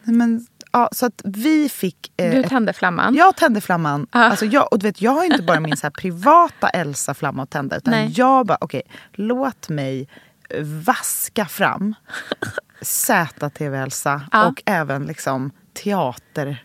[0.03, 2.13] Nej, Men, ja, så att vi fick...
[2.17, 3.15] eh, Du tände flamman.
[3.15, 4.07] Jag tände flamman.
[4.11, 4.23] Ah.
[4.23, 7.49] Alltså jag, och du vet, jag har inte bara min så här privata Elsa-flamma att
[7.49, 7.77] tända.
[7.77, 8.13] Utan Nej.
[8.15, 8.81] jag bara, okej,
[9.13, 10.07] låt mig
[10.85, 11.95] vaska fram
[12.81, 14.47] ZTV-Elsa Ja.
[14.47, 15.51] och även liksom
[15.83, 16.63] teater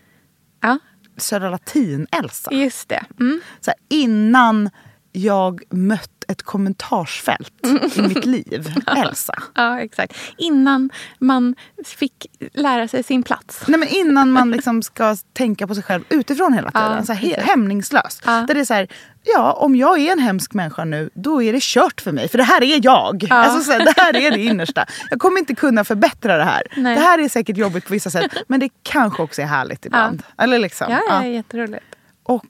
[0.61, 0.79] Ja,
[1.17, 2.53] Södra Latin-Elsa.
[2.53, 3.05] just det.
[3.21, 3.41] Mm.
[3.61, 4.71] Så här, innan
[5.17, 7.53] jag mött ett kommentarsfält
[7.97, 8.75] i mitt liv.
[8.87, 9.35] Elsa.
[9.55, 10.17] Ja, exakt.
[10.39, 13.63] Innan man fick lära sig sin plats.
[13.69, 16.97] Nej, men innan man liksom ska tänka på sig själv utifrån hela tiden.
[16.97, 18.23] Ja, så här, hämningslöst.
[18.27, 18.33] Ja.
[18.49, 18.89] Där det är så här,
[19.23, 22.29] ja om jag är en hemsk människa nu då är det kört för mig.
[22.29, 23.27] För det här är jag.
[23.31, 24.87] Alltså, så här, det här är det innersta.
[25.11, 26.63] Jag kommer inte kunna förbättra det här.
[26.77, 26.95] Nej.
[26.95, 28.33] Det här är säkert jobbigt på vissa sätt.
[28.49, 30.23] Men det kanske också är härligt ibland.
[30.39, 30.87] Eller liksom.
[30.91, 31.29] Ja, ja, ja.
[31.29, 31.85] jätteroligt.
[32.23, 32.45] Och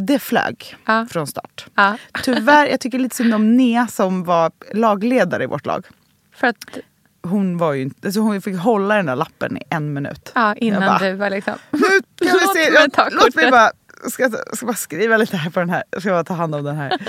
[0.00, 1.06] det flög Ja.
[1.10, 1.66] från start.
[1.74, 1.96] Ja.
[2.22, 5.86] Tyvärr, jag tycker lite synd om Nea som var lagledare i vårt lag.
[6.34, 6.56] För att,
[7.22, 10.32] Hon, var ju inte, alltså hon fick hålla den där lappen i en minut.
[10.34, 11.54] ja, innan Jag bara, du var liksom...
[11.70, 11.88] Nu ska
[12.20, 12.70] vi Låt se.
[12.70, 13.70] mig ta Låt mig bara,
[14.10, 15.82] ska, jag ska bara skriva lite här på den här.
[15.90, 16.98] Jag ska bara ta hand om den här.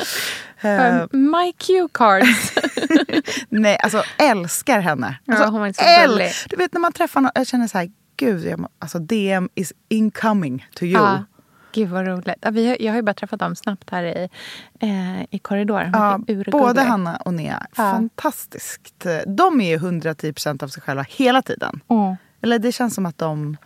[0.62, 2.54] Eh, My cue cards.
[3.50, 5.20] nej, alltså älskar henne.
[5.26, 6.22] Ja, Alltså, hon var så äl-.
[6.50, 9.74] Du vet när man träffar någon, jag känner så här, gud, jag, alltså DM is
[9.90, 10.94] incoming to you.
[11.04, 11.24] Ja.
[11.78, 12.36] Gud vad roligt.
[12.42, 14.30] Ja, vi har, jag har ju bara träffat dem snabbt här i,
[14.80, 15.90] eh, i korridoren.
[15.94, 16.20] Ja,
[16.52, 17.74] både Hanna och Nea, Ja.
[17.76, 19.06] fantastiskt.
[19.28, 21.80] De är ju 110% av sig själva hela tiden.
[21.88, 22.16] Mm.
[22.42, 23.58] Eller det känns som att de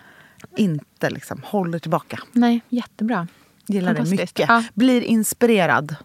[0.58, 2.19] inte liksom håller tillbaka.
[2.32, 3.28] Nej, jättebra.
[3.65, 4.50] Gillar det mycket.
[4.50, 4.63] Ja.
[4.74, 5.95] Blir inspirerad.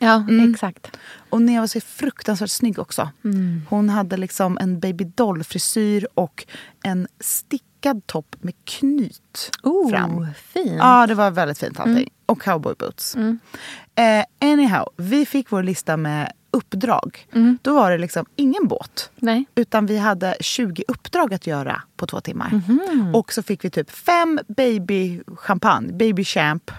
[0.00, 0.52] Ja, Mm.
[0.52, 0.96] exakt.
[1.30, 3.10] Och Nea var så fruktansvärt snygg också.
[3.24, 3.62] Mm.
[3.68, 6.46] Hon hade liksom en baby doll-frisyr och
[6.84, 10.26] en stickad topp med knyt Oh, fram.
[10.36, 10.74] fin.
[10.76, 12.10] Ja, det var väldigt fint allting.
[12.26, 13.16] Och cowboy boots.
[13.16, 13.38] Mm.
[13.94, 17.26] Eh, anyhow, vi fick vår lista med uppdrag.
[17.32, 17.58] Mm.
[17.62, 19.10] Då var det liksom ingen båt.
[19.16, 19.44] Nej.
[19.54, 22.50] Utan vi hade 20 uppdrag att göra på två timmar.
[22.68, 23.14] Mhm.
[23.14, 26.70] Och så fick vi typ fem baby champagne, baby champ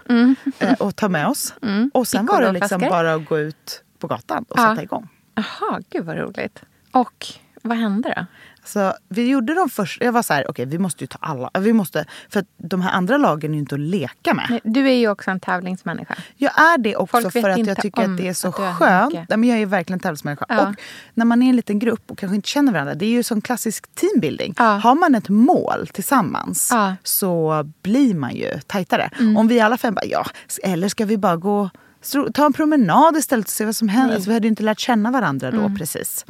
[0.60, 1.54] eh, att ta med oss.
[1.94, 4.70] Och sen var det liksom bara att gå ut på gatan och Ja.
[4.70, 5.08] sätta igång.
[5.36, 6.62] Jaha, gud vad roligt.
[6.92, 7.26] Och
[7.62, 8.26] vad hände då?
[8.68, 11.50] Så vi gjorde de första, jag var så här, okej vi måste ju ta alla.
[11.60, 14.46] Vi måste, för de här andra lagen är ju inte att leka med.
[14.50, 16.16] Nej, Du är ju också en tävlingsmänniska.
[16.36, 19.14] Jag är det också Folk för att jag tycker att det är så är skönt.
[19.14, 20.46] Nej, men jag är verkligen tävlingsmänniska.
[20.50, 20.68] Ja.
[20.68, 20.76] Och
[21.14, 22.96] när man är en liten grupp och kanske inte känner varandra.
[22.96, 24.54] Det är ju som klassisk teambuilding.
[24.58, 24.64] Ja.
[24.64, 26.84] Har man ett mål tillsammans Ja.
[26.86, 26.96] Mm.
[27.04, 29.10] så blir man ju tajtare.
[29.38, 30.26] Om vi alla fem bara, ja,
[30.64, 31.70] eller ska vi bara gå
[32.34, 34.16] ta en promenad istället och se vad som händer.
[34.16, 35.76] Alltså, vi hade ju inte lärt känna varandra då Mm.
[35.78, 36.26] precis.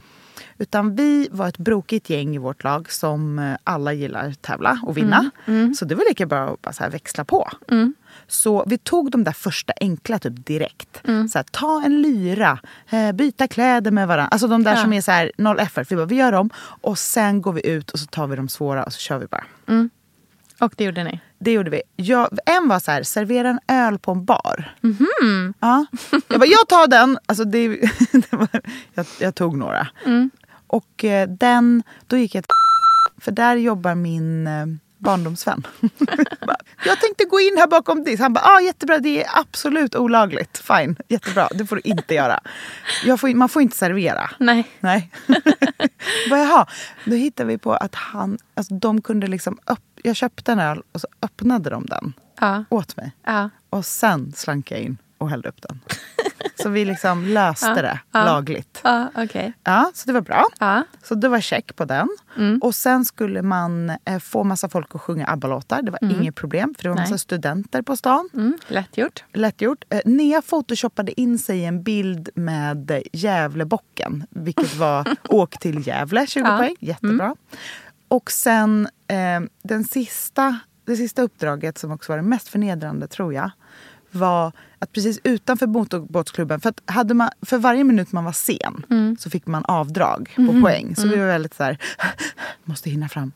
[0.60, 4.98] Utan vi var ett brokigt gäng i vårt lag som eh, alla gillar tävla och
[4.98, 5.30] vinna.
[5.46, 5.74] Mm.
[5.74, 7.50] Så det var lika bra att bara så växla på.
[8.28, 11.02] Så vi tog de där första enkla typ direkt.
[11.08, 11.28] Mm.
[11.28, 14.28] Så här, ta en lyra, eh, byta kläder med varandra.
[14.32, 14.82] Alltså de där Ja.
[14.82, 15.92] som är så här, noll effort.
[15.92, 18.50] Vi bara, vi gör dem och sen går vi ut och så tar vi de
[18.50, 19.44] svåra och så kör vi bara.
[20.60, 21.20] Och det gjorde ni?
[21.40, 21.82] Det gjorde vi.
[21.96, 24.76] Jag, en var så här, servera en öl på en bar.
[24.82, 25.54] Mhm.
[25.60, 25.86] Ja.
[26.28, 27.18] Jag bara, jag tar den.
[27.26, 27.68] Alltså det,
[28.12, 28.48] det var,
[28.94, 29.88] jag, jag tog några.
[30.06, 30.30] Mm.
[30.68, 32.54] Och eh, den, då gick jag till
[33.24, 34.66] för där jobbar min eh,
[34.98, 35.68] barndomsvän.
[36.86, 38.22] Jag tänkte gå in här bakom disk.
[38.22, 40.58] Han bara, ah, jättebra, det är absolut olagligt.
[40.58, 42.40] Fine, jättebra, det får du inte göra.
[43.18, 44.30] Får, man får inte servera.
[44.40, 44.68] Nej.
[44.80, 45.12] Nej.
[46.30, 46.68] Bara, Jaha,
[47.06, 50.82] då hittade vi på att han, alltså de kunde liksom, upp, jag köpte en öl
[50.92, 52.64] och så öppnade de den Ja.
[52.70, 53.12] åt mig.
[53.26, 53.50] Ja.
[53.70, 55.80] Och sen slank jag in och hällde upp den.
[56.56, 58.26] Så vi liksom löste Ja, det ja.
[58.26, 58.82] lagligt.
[58.84, 59.54] Ja, okej.
[59.64, 60.46] Ja, så det var bra.
[61.04, 62.08] Så det var check på den.
[62.62, 65.82] Och sen skulle man eh, få massa folk att sjunga ABBA-låtar.
[65.82, 67.04] Det var inget problem för det var Nej.
[67.04, 68.30] massa studenter på stan.
[68.34, 69.24] Mm, lätt gjort.
[69.34, 69.84] Lätt gjort.
[69.90, 74.26] Eh, Nea photoshoppade in sig i en bild med eh, Gävlebocken.
[74.30, 76.58] Vilket var åk till Gävle, 20 Ja.
[76.58, 76.76] poäng.
[76.80, 77.36] Jättebra.
[78.08, 83.34] Och sen eh, den sista, det sista uppdraget som också var det mest förnedrande tror
[83.34, 83.52] jag.
[84.12, 88.84] Var att precis utanför motorbåtsklubben, för, att hade man, för varje minut man var sen
[89.20, 90.96] så fick man avdrag på poäng.
[90.96, 91.78] Så vi var väldigt så här,
[92.64, 93.32] måste hinna fram.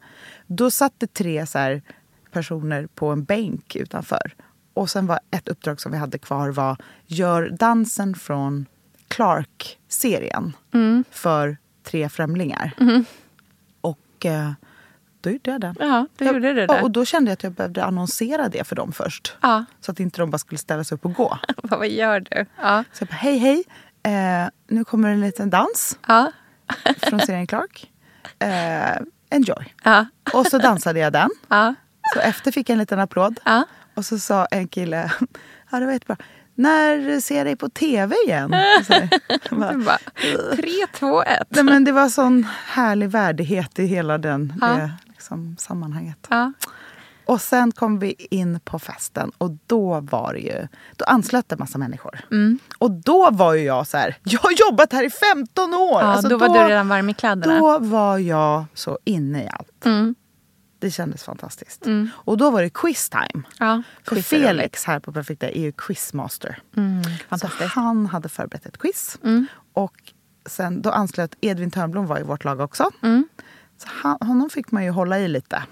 [0.48, 1.82] Då satt det tre så här,
[2.32, 4.34] personer på en bänk utanför.
[4.74, 8.66] Och sen var ett uppdrag som vi hade kvar var gör dansen från
[9.08, 10.54] Clark-serien
[11.12, 12.74] för tre främlingar.
[13.82, 14.52] Och eh,
[15.22, 15.76] då gjorde jag den.
[15.80, 16.82] Ja, då Jag- gjorde du det.
[16.82, 19.36] Och då kände jag att jag behövde annonsera det för dem först.
[19.42, 19.66] Ja.
[19.82, 21.38] Så att inte de bara skulle ställa sig upp och gå.
[21.64, 22.46] Vad gör du?
[22.62, 22.84] Ja.
[22.94, 23.64] Så jag bara, hej hej,
[24.04, 26.32] eh, nu kommer en liten dans Ja.
[26.98, 27.92] från serien Clark.
[28.40, 29.74] Eh, enjoy.
[29.84, 30.06] Ja.
[30.34, 31.30] Och så dansade jag den.
[31.48, 31.76] Ja.
[32.14, 33.40] Så efter fick jag en liten applåd.
[33.46, 33.64] Ja.
[33.96, 35.12] Och så sa en kille,
[35.72, 36.18] ja det var jättebra.
[36.56, 38.56] När ser jag dig på tv igen?
[39.52, 39.98] Bara, bara,
[40.56, 41.48] tre, två, ett.
[41.50, 44.90] Nej, men det var sån härlig värdighet i hela den, Ja.
[45.22, 46.28] Liksom, sammanhanget.
[46.30, 46.54] Ja.
[47.26, 51.78] Och sen kom vi in på festen och då var ju, då anslöt en massa
[51.78, 52.20] människor.
[52.32, 52.60] Mm.
[52.78, 56.02] Och då var ju jag så här, jag har jobbat här i 15 år!
[56.02, 57.60] Ja, Alltså då var du redan varm i kläderna.
[57.60, 59.86] Då var jag så inne i allt.
[59.86, 60.16] Mm.
[60.80, 61.86] Det kändes fantastiskt.
[62.12, 63.44] Och då var det quiz time.
[63.60, 64.28] Ja, För quiz.
[64.28, 66.60] Felix här på Perfekta är ju quizmaster.
[66.78, 67.02] Mm,
[67.40, 69.18] Så han hade förberett ett quiz.
[69.24, 69.48] Mm.
[69.74, 70.14] Och
[70.46, 72.92] sen då anslöt Edvin Törnblom var i vårt lag också.
[73.84, 73.94] Mm.
[74.02, 75.64] Så han, honom fick man ju hålla i lite.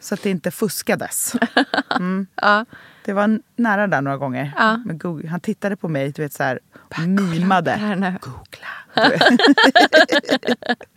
[0.00, 1.32] Så att det inte fuskades.
[1.96, 2.26] Mm.
[2.34, 2.64] Ja.
[3.04, 4.52] Det var nära där några gånger.
[4.56, 4.76] Ja.
[4.76, 5.28] Med Google.
[5.28, 8.18] Han tittade på mig du vet, så här, och mimade.
[8.20, 8.68] Googla.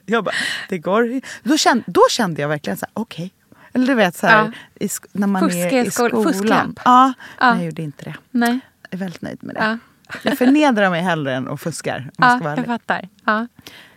[0.06, 0.36] Jag bara,
[0.70, 1.22] det går.
[1.44, 3.34] Då kände, då kände jag verkligen så här, okej.
[3.74, 4.38] Eller du vet så här,
[4.80, 4.86] Ja.
[4.86, 6.24] i, när man Fuska är i i skol- skolan.
[6.34, 6.80] fusklamp.
[6.86, 7.46] Ja, Ja.
[7.50, 8.16] men jag gjorde inte det.
[8.32, 8.60] Nej.
[8.90, 9.62] Jag är väldigt nöjd med det.
[9.64, 9.78] Ja.
[10.24, 11.98] Jag förnedrar mig hellre än och fuskar.
[11.98, 13.08] Om jag ska Ja, vara jag fattar.
[13.26, 13.48] Ja.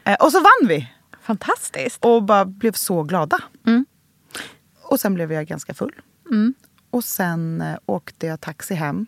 [0.04, 0.92] Eh, Och så vann vi!
[1.22, 2.04] Fantastiskt.
[2.04, 3.38] Och bara blev så glada.
[3.66, 3.86] Mm.
[4.82, 5.94] Och sen blev jag ganska full.
[6.30, 6.54] Mm.
[6.90, 9.06] Och sen eh, åkte jag taxi hem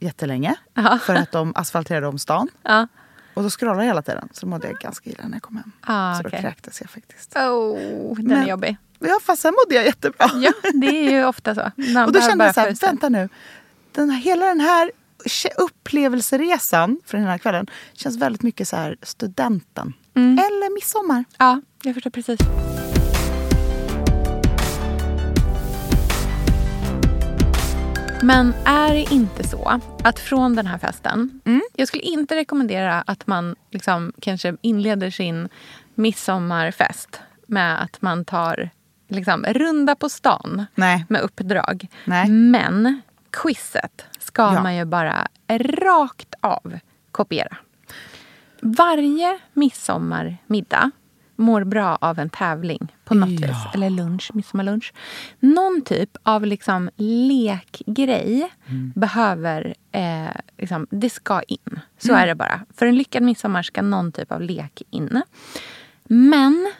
[0.00, 0.54] jättelänge.
[0.74, 0.98] Ja.
[1.02, 2.48] För att de asfalterade om stan.
[2.62, 2.88] Ja.
[3.34, 4.28] Och då scrollade jag hela tiden.
[4.32, 5.72] Så mådde jag ganska illa när jag kom hem.
[5.80, 7.36] Ah, så då kräktes jag faktiskt.
[7.36, 8.76] Oh, den Men- är jobbig.
[8.98, 10.30] Ja, fast sen mådde jag jättebra.
[10.34, 11.60] Ja, det är ju ofta så.
[12.06, 13.28] Och då kände jag så här, vänta nu.
[13.92, 14.90] Den här, hela den här
[15.56, 19.92] upplevelseresan för den här kvällen känns väldigt mycket så här studenten.
[20.16, 20.32] Mm.
[20.38, 21.24] Eller midsommar.
[21.38, 22.40] Ja, jag förstår precis.
[28.22, 31.40] Men är det inte så att från den här festen...
[31.44, 31.62] Mm.
[31.74, 35.48] Jag skulle inte rekommendera att man liksom kanske inleder sin
[35.94, 38.70] midsommarfest med att man tar
[39.08, 41.04] liksom, runda på stan Nej.
[41.08, 41.86] med uppdrag.
[42.04, 42.28] Nej.
[42.30, 43.00] Men
[43.30, 44.62] quizet ska Ja.
[44.62, 46.78] man ju bara rakt av
[47.10, 47.56] kopiera.
[48.66, 50.90] Varje midsommarmiddag
[51.36, 53.46] mår bra av en tävling på något Ja.
[53.48, 53.56] vis.
[53.74, 54.92] Eller lunch, midsommarlunch.
[55.40, 58.92] Någon typ av liksom lekgrej Mm.
[58.96, 59.74] behöver...
[59.92, 60.26] Eh,
[60.58, 61.80] liksom, det ska in.
[61.98, 62.22] Så Mm.
[62.22, 62.60] är det bara.
[62.76, 65.22] För en lyckad midsommar ska någon typ av lek in.
[66.04, 66.72] Men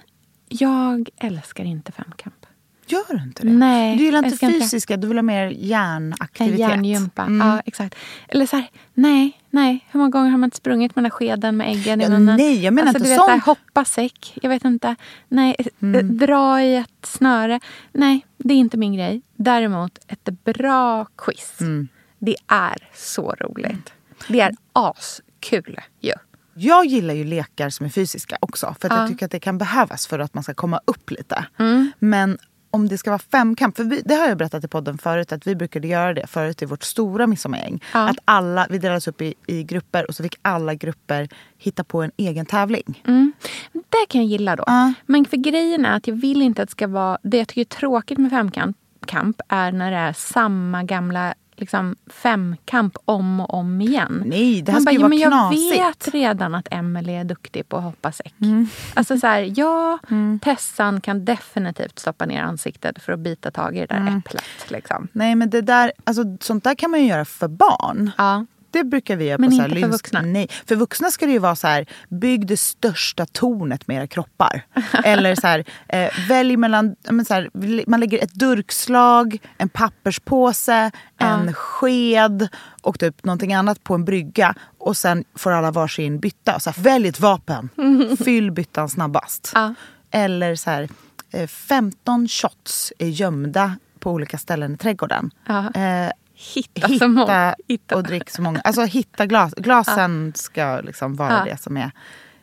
[0.48, 2.46] jag älskar inte femkamp.
[2.88, 3.52] Gör du inte det?
[3.52, 6.58] Nej, du gillar inte älskar inte fysiska, du vill ha mer hjärnaktivitet.
[6.58, 7.22] hjärngympa.
[7.22, 7.48] Mm.
[7.48, 7.94] Ja, exakt.
[8.28, 9.86] Eller så här, nej, nej.
[9.90, 12.36] Hur många gånger har man inte sprungit med den skeden med äggen Ja, i munnen?
[12.36, 13.44] nej, jag menar alltså, inte du vet, sånt.
[13.44, 14.32] Hoppa säck.
[14.42, 14.96] Jag vet inte.
[15.28, 17.60] Nej, eh, dra i ett snöre.
[17.92, 19.22] Nej, det är inte min grej.
[19.36, 21.60] Däremot ett bra quiz.
[21.60, 21.88] Mm.
[22.18, 23.92] Det är så roligt.
[24.28, 26.12] Det är askul ju.
[26.58, 28.74] Jag gillar ju lekar som är fysiska också.
[28.80, 29.00] För att Ja.
[29.00, 31.44] jag tycker att det kan behövas för att man ska komma upp lite.
[31.58, 31.92] Mm.
[31.98, 32.38] Men
[32.76, 35.46] om det ska vara femkamp, för vi, det har jag berättat i podden förut att
[35.46, 37.82] vi brukade göra det förut i vårt stora midsommargäng.
[37.92, 38.08] Ja.
[38.08, 42.02] Att alla, vi delades upp i, i grupper och så fick alla grupper hitta på
[42.02, 43.02] en egen tävling.
[43.06, 43.32] Mm.
[43.72, 44.64] Det kan jag gilla då.
[44.66, 44.92] Ja.
[45.06, 47.18] Men för grejen är att jag vill inte att det ska vara...
[47.22, 51.96] Det jag tycker är tråkigt med femkamp kamp är när det är samma gamla liksom,
[52.06, 54.22] femkamp om och om igen.
[54.26, 55.72] Nej, det här Man ska bara, ju "Jo, vara men jag knasigt."
[56.08, 58.34] vet redan att Emelie är duktig på att hoppa säck.
[58.40, 58.68] Mm.
[58.94, 59.98] Alltså så här, ja,
[60.42, 64.18] Tessan kan definitivt stoppa ner ansiktet för att bita tag i det där Mm.
[64.18, 64.44] äpplet.
[64.68, 65.08] Liksom.
[65.12, 68.10] Nej men det där, alltså, sånt där kan man ju göra för barn.
[68.18, 68.46] Ja.
[68.78, 70.20] Det brukar vi göra Men på så här inte för lynsk- vuxna?
[70.20, 74.06] Nej, för vuxna ska det ju vara så här, bygg det största tornet med era
[74.06, 74.62] kroppar.
[75.04, 77.50] Eller så här, eh, välj mellan, men så här,
[77.90, 82.48] man lägger ett durkslag, en papperspåse, en sked
[82.82, 84.54] och typ någonting annat på en brygga.
[84.78, 86.60] Och sen får alla varsin bytta.
[86.60, 87.68] Så här, välj ett vapen,
[88.24, 89.50] fyll byttan snabbast.
[89.54, 89.74] Ja.
[90.10, 90.88] Eller så här,
[91.30, 95.30] eh, 15 shots är gömda på olika ställen i trädgården.
[95.46, 95.72] Ja.
[95.74, 96.10] Eh,
[96.54, 97.48] Hitta, så många.
[97.48, 97.96] hitta Hitta.
[97.96, 98.60] och drick så många.
[98.60, 99.54] Alltså hitta glas.
[99.56, 101.44] Glasen ska liksom vara Ja.
[101.52, 101.90] det som är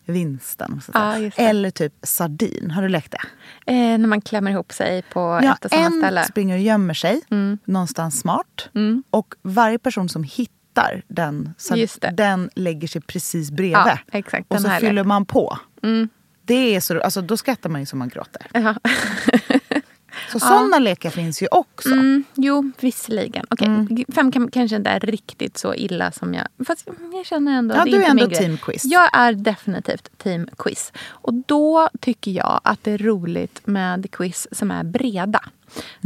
[0.06, 0.82] vinsten.
[0.94, 1.16] Ja.
[1.36, 2.72] Eller typ sardin.
[2.72, 3.22] Har du lekt det?
[3.74, 6.24] Eh, när man klämmer ihop sig på Ja, ett och samma en ställe.
[6.24, 7.58] springer och gömmer sig Mm.
[7.66, 8.70] någonstans smart.
[8.76, 9.04] Mm.
[9.10, 11.54] Och varje person som hittar den,
[12.14, 13.74] den lägger sig precis bredvid.
[13.78, 14.52] Ja, exakt.
[14.52, 15.58] och så fyller man på.
[15.84, 16.10] Mm.
[16.46, 18.48] Det är så, alltså, då skrattar man ju som man gråter.
[20.28, 20.32] Ja.
[20.32, 21.90] Så sådana lekar finns ju också.
[21.90, 23.46] Mm, jo, visserligen.
[23.50, 24.06] Okej, Mm.
[24.16, 26.48] Fem kan, kanske inte är riktigt så illa som jag...
[26.68, 28.86] Fast jag känner ändå Ja, det du är ändå team quiz.
[28.86, 30.94] Jag är definitivt team quiz.
[31.10, 35.44] Och då tycker jag att det är roligt med quiz som är breda.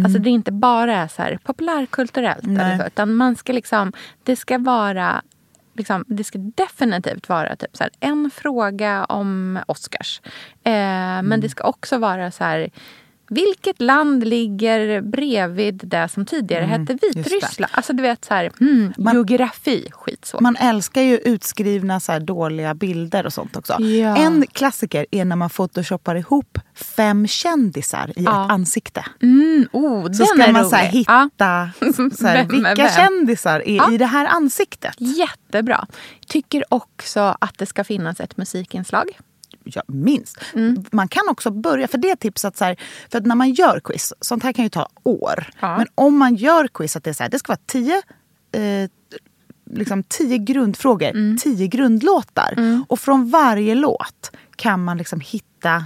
[0.03, 2.43] Alltså det är inte bara är så här populärkulturellt.
[2.43, 2.59] Mm.
[2.59, 3.93] Eller så, utan man ska liksom...
[4.23, 5.21] Det ska vara...
[5.73, 10.21] Liksom, det ska definitivt vara typ så här, en fråga om Oscars.
[10.63, 10.71] Eh,
[11.17, 11.25] Mm.
[11.25, 12.69] Men det ska också vara så här...
[13.29, 17.07] Vilket land ligger bredvid det som tidigare hette Mm, det.
[17.19, 17.71] Vitryssland?
[17.75, 20.41] Alltså du vet så här, mm, Man- geografi, skitsvårt.
[20.41, 23.81] Man älskar ju utskrivna så dåliga bilder och sånt också.
[23.81, 24.17] Ja.
[24.17, 28.45] En klassiker är när man photoshoppar ihop fem kändisar i Ja.
[28.45, 29.05] ett ansikte.
[29.21, 31.69] Mm, oh, Så ska man så här, Ja, hitta
[32.17, 32.89] så här, vilka vem?
[32.95, 33.91] kändisar är Ja.
[33.93, 34.95] i det här ansiktet.
[34.99, 35.87] jättebra.
[36.27, 39.09] Tycker också att det ska finnas ett musikinslag.
[39.75, 40.37] Ja, minst.
[40.91, 42.75] Man kan också börja, för det är tipsat så här,
[43.11, 45.49] för att när man gör quiz, sånt här kan ju ta år.
[45.59, 45.77] Ja.
[45.77, 48.01] Men om man gör quiz att det är så här, det ska vara tio
[48.51, 48.89] eh,
[49.71, 51.37] liksom tio grundfrågor, Mm.
[51.37, 52.83] tio grundlåtar.
[52.87, 55.85] Och från varje låt kan man liksom hitta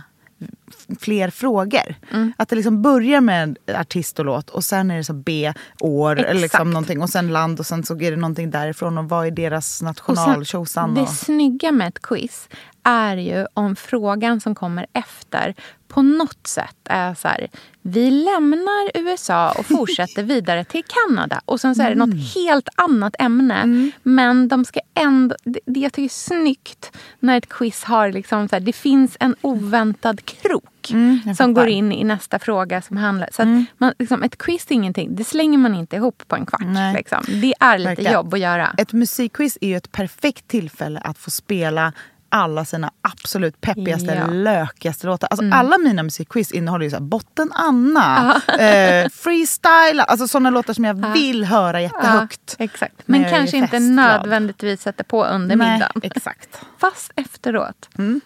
[0.99, 1.95] fler frågor.
[2.11, 2.33] Mm.
[2.37, 6.19] Att det liksom börjar med artist och låt och sen är det så B, år
[6.19, 9.27] eller liksom någonting, och sen land och sen så är det någonting därifrån och vad
[9.27, 10.93] är deras Och national sen, tjosan.
[10.95, 12.49] det och- snygga med ett quiz
[12.83, 15.55] är ju om frågan som kommer efter
[15.93, 17.47] på något sätt är så här.
[17.81, 21.41] Vi lämnar USA och fortsätter vidare till Kanada.
[21.45, 22.09] Och sen så är det Mm.
[22.09, 23.91] något helt annat ämne.
[24.03, 25.35] Men de ska ändå...
[25.43, 29.35] Det, jag tycker är snyggt när ett quiz har liksom så här, det finns en
[29.41, 30.63] oväntad krok.
[30.91, 33.29] Mm, som går in i nästa fråga som handlar...
[33.31, 35.15] Så att man, liksom, ett quiz är ingenting.
[35.15, 36.95] Det slänger man inte ihop på en kvart.
[36.95, 37.23] Liksom.
[37.41, 38.13] Det är lite Verkligen.
[38.13, 38.75] jobb att göra.
[38.77, 41.93] Ett musikquiz är ju ett perfekt tillfälle att få spela
[42.31, 44.11] alla sina absolut peppigaste, Ja.
[44.21, 44.33] Mm.
[44.43, 45.27] lökigaste låtar.
[45.31, 50.73] Alltså Alla mina musikquiz innehåller ju så här, Botten Anna, eh, Freestyle, alltså sådana låtar
[50.73, 52.55] som jag vill höra jättehögt.
[52.59, 52.95] Exakt.
[53.05, 56.01] Men kanske inte nödvändigtvis sätter på under Nej, middagen.
[56.03, 56.61] exakt.
[56.77, 57.89] Fast efteråt.
[57.97, 58.21] Mm.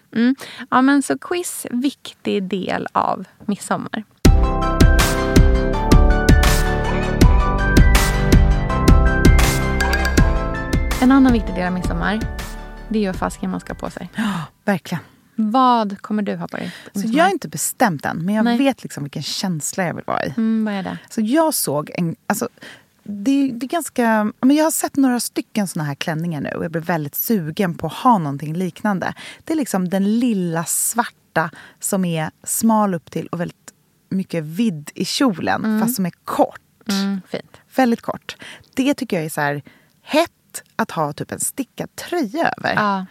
[0.70, 4.04] Ja, men så quiz, viktig del av midsommar.
[11.02, 12.20] En annan viktig del av midsommar,
[12.88, 14.10] det vad fasken man ska på sig.
[14.64, 15.04] Verkligen.
[15.38, 16.74] Vad kommer du ha på dig?
[16.94, 18.58] Så jag har inte bestämt än, men jag Nej.
[18.58, 20.34] vet liksom vilken känsla jag vill vara i.
[20.36, 20.98] Mm, vad är det?
[21.10, 22.16] Så jag såg en...
[22.26, 22.48] Alltså,
[23.02, 24.32] det, det är ganska...
[24.40, 27.74] Men jag har sett några stycken såna här klänningar nu och jag blev väldigt sugen
[27.74, 29.14] på att ha någonting liknande.
[29.44, 33.72] Det är liksom den lilla svarta som är smal upp till och väldigt
[34.08, 36.60] mycket vidd i kjolen, fast som är kort.
[36.88, 37.56] Mm, fint.
[37.76, 38.36] Väldigt kort.
[38.74, 39.62] Det tycker jag är så här
[40.02, 40.30] hett
[40.76, 42.74] att ha typ en stickad tröja över.
[42.74, 43.06] Ja.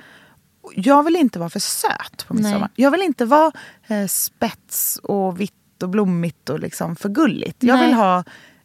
[0.76, 2.60] Jag vill inte vara för söt på midsommar.
[2.60, 2.70] Nej.
[2.76, 3.52] Jag vill inte vara
[3.88, 7.64] eh, spets och vitt och blommigt och liksom för gulligt.
[7.64, 7.86] Jag Nej.
[7.86, 8.24] vill ha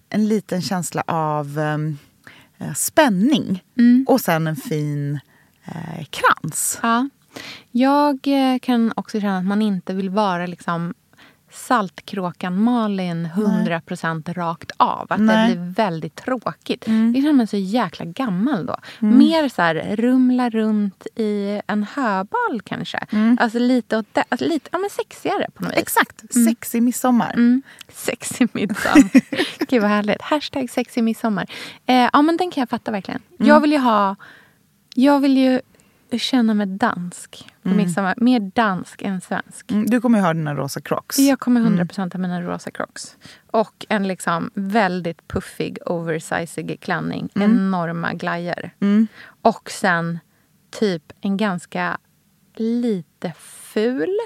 [0.08, 1.98] en liten känsla av ehm,
[2.58, 3.64] eh, spänning.
[3.78, 4.04] Mm.
[4.08, 5.20] Och sen en fin
[5.64, 6.78] eh, krans.
[6.82, 7.08] Ja.
[7.70, 10.94] Jag eh, kan också känna att man inte vill vara liksom
[11.52, 15.06] Saltkråkan Malin 100% rakt av.
[15.10, 15.48] Att Nej.
[15.48, 16.80] det blir väldigt tråkigt.
[17.14, 18.76] Det känner man så jäkla gammal då.
[18.98, 23.06] Mer så här rumla runt i en höbal kanske.
[23.38, 25.78] Alltså lite åt det, alltså lite ja, men sexigare på något vis.
[25.78, 27.32] Exakt, sexig midsommar.
[27.32, 27.62] Mm.
[27.88, 29.10] Sexig midsommar.
[29.68, 30.22] Gud vad härligt.
[30.22, 31.50] Hashtag sexig midsommar.
[31.86, 33.20] Eh, ja men den kan jag fatta verkligen.
[33.38, 34.16] Jag vill ju ha...
[34.94, 35.60] Jag vill ju
[36.18, 38.14] känna mig dansk på midsommar.
[38.16, 39.70] Mer dansk än svensk.
[39.70, 41.18] Mm, du kommer ju ha dina rosa crocs.
[41.18, 43.16] Jag kommer 100% ha mina rosa crocs.
[43.50, 47.28] Och en liksom väldigt puffig, oversizig klänning.
[47.34, 48.70] Enorma glajjor.
[49.42, 50.18] Och sen
[50.70, 51.98] typ en ganska
[52.56, 54.18] lite ful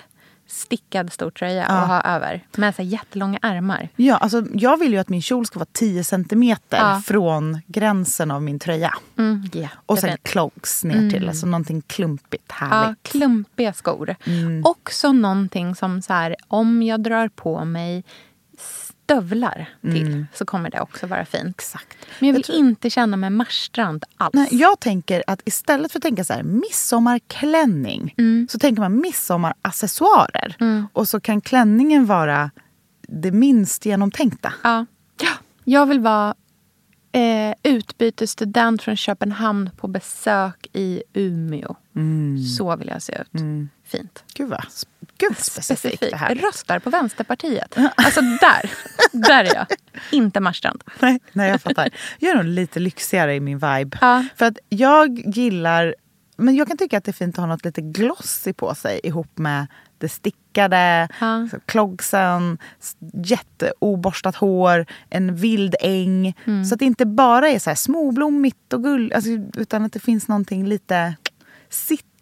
[0.54, 2.46] stickad stor tröja att ha över.
[2.56, 3.88] Med så jättelånga ärmar.
[3.96, 7.02] Ja, alltså, jag vill ju att min kjol ska vara 10 centimeter Ja.
[7.06, 8.94] från gränsen av min tröja.
[9.18, 9.48] Mm,
[9.86, 13.02] Och sen clogs ner till, alltså någonting klumpigt, Ja, härligt.
[13.02, 14.16] klumpiga skor.
[14.64, 18.04] Också någonting som så här, om jag drar på mig
[19.04, 21.56] stövlar till så kommer det också vara fint.
[21.60, 21.96] Exakt.
[22.18, 24.30] Men jag vill Jag tror- inte känna mig marstrand alls.
[24.34, 28.14] Nej, jag tänker att istället för att tänka så här, midsommarklänning
[28.50, 30.56] så tänker man midsommaraccessoarer.
[30.92, 32.50] Och så kan klänningen vara
[33.08, 34.52] det minst genomtänkta.
[34.62, 34.86] Ja.
[35.20, 35.28] Ja.
[35.64, 36.34] Jag vill vara
[37.12, 41.76] eh, utbytesstudent från Köpenhamn på besök i Umeå.
[42.58, 43.40] Så vill jag se ut.
[43.84, 44.24] Fint.
[44.34, 44.64] Gud vad,
[45.18, 46.34] gud specifikt det här är.
[46.34, 47.76] Röstar på Vänsterpartiet.
[47.94, 48.70] Alltså där,
[49.12, 49.66] där är jag.
[50.10, 50.84] Inte Marstrand.
[51.00, 51.88] Nej, nej, jag fattar.
[52.18, 53.98] Jag är nog lite lyxigare i min vibe.
[54.00, 54.24] Ja.
[54.36, 55.94] För att jag gillar...
[56.36, 59.00] Men jag kan tycka att det är fint att ha något lite glossy på sig
[59.04, 59.66] ihop med
[59.98, 61.48] det stickade, Ja.
[62.80, 66.34] s- jätteoborstat hår, en vild äng.
[66.44, 66.64] Mm.
[66.64, 70.00] Så att det inte bara är så här småblommigt och gull, alltså, utan att det
[70.00, 71.14] finns någonting lite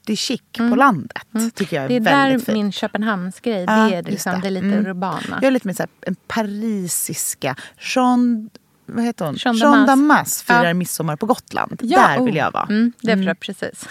[0.06, 1.22] city chic på landet.
[1.54, 2.04] Tycker jag är, Mm.
[2.04, 4.40] Det är där väldigt min Köpenhamnsgrej, det är liksom det.
[4.40, 4.86] det, lite Mm.
[4.86, 5.20] urbana.
[5.30, 7.56] Jag är lite mer så här, en parisiska.
[7.94, 8.50] Jean,
[8.86, 9.34] vad heter hon?
[9.38, 10.42] Jean Jean Damas.
[10.42, 10.74] Firar Ja.
[10.74, 11.80] midsommar på Gotland.
[11.82, 12.38] Ja, Där vill oh.
[12.38, 12.66] jag vara.
[12.70, 13.80] Mm, det förstår jag precis.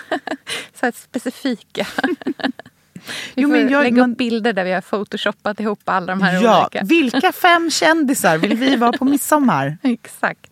[0.80, 1.88] så här specifika.
[3.36, 6.22] Vi Jo, får jag- lägga man- upp bilder där vi har photoshoppat ihop alla de
[6.22, 6.84] här Ja, olika.
[6.86, 9.78] vilka fem kändisar vill vi vara på midsommar?
[9.84, 10.52] Exakt.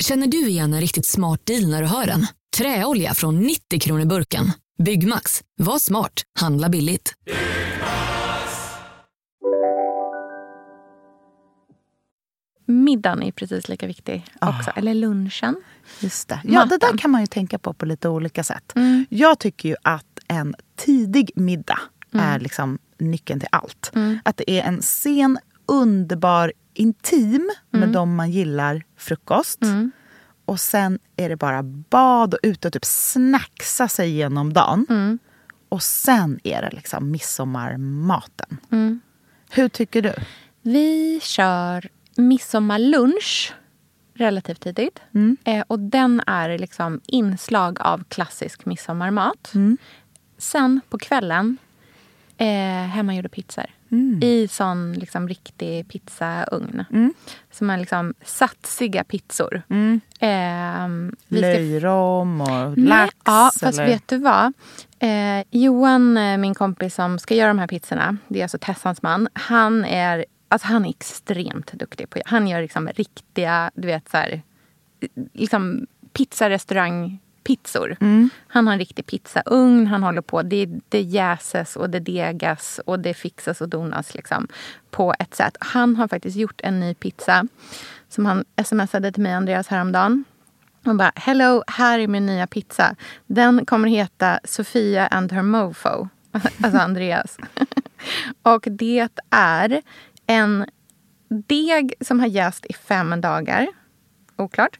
[0.00, 2.26] Känner du igen en riktigt smart deal när du hör den?
[2.56, 4.52] Träolja från 90 kronor burken.
[4.78, 5.42] Byggmax.
[5.56, 6.22] Var smart.
[6.40, 7.14] Handla billigt.
[12.66, 14.70] Middagen är precis lika viktig också.
[14.76, 15.56] Eller lunchen.
[16.00, 16.40] Just det.
[16.44, 16.98] Ja, det där Maten.
[16.98, 18.72] kan man ju tänka på på lite olika sätt.
[18.76, 19.06] Mm.
[19.10, 21.78] Jag tycker ju att en tidig middag
[22.12, 23.90] är liksom nyckeln till allt.
[23.94, 24.18] Mm.
[24.24, 27.92] Att det är en sen, underbar, intim med Mm.
[27.92, 29.58] dem man gillar frukost.
[30.44, 34.86] Och sen är det bara bad och ut och typ snacksa sig igenom dagen.
[34.90, 35.18] Mm.
[35.68, 38.56] Och sen är det liksom midsommarmaten.
[38.72, 39.00] Mm.
[39.50, 40.12] Hur tycker du?
[40.62, 43.54] Vi kör midsommarlunch
[44.14, 45.00] relativt tidigt.
[45.14, 45.36] Mm.
[45.44, 49.54] Eh, och den är liksom inslag av klassisk midsommarmat.
[49.54, 49.78] Mm.
[50.38, 51.56] Sen på kvällen
[52.36, 52.46] eh,
[52.88, 53.66] hemmagjorda pizzor.
[53.90, 54.20] Mm.
[54.22, 56.84] I sån liksom riktig pizzaugn.
[56.90, 57.14] Mm.
[57.50, 59.62] Som är liksom satsiga pizzor.
[59.68, 60.00] Mm.
[60.20, 63.14] Eh, ska Löjrom och Nej, lax?
[63.24, 63.86] Ja, fast eller?
[63.86, 64.52] vet du vad?
[64.98, 69.02] Eh, Johan, eh, min kompis som ska göra de här pizzorna, det är alltså Tessans
[69.02, 69.28] man.
[69.32, 74.16] Han är, alltså han är extremt duktig på Han gör liksom riktiga, du vet så
[74.16, 74.42] här,
[75.32, 75.86] liksom
[77.44, 77.96] pizzarestaurangpizzor.
[78.00, 78.30] Mm.
[78.48, 83.00] Han har en riktig pizzaugn, han håller på, det, det jäses och det degas och
[83.00, 84.48] det fixas och donas liksom
[84.90, 85.56] på ett sätt.
[85.60, 87.46] Han har faktiskt gjort en ny pizza
[88.08, 90.24] som han smsade till mig, Andreas, häromdagen.
[90.86, 92.96] Och bara, hello, här är min nya pizza.
[93.26, 96.08] Den kommer heta Sofia and her mofo.
[96.62, 97.36] Alltså Andreas.
[98.42, 99.82] och det är
[100.26, 100.66] en
[101.28, 103.66] deg som har jäst i fem dagar.
[104.36, 104.78] Oklart.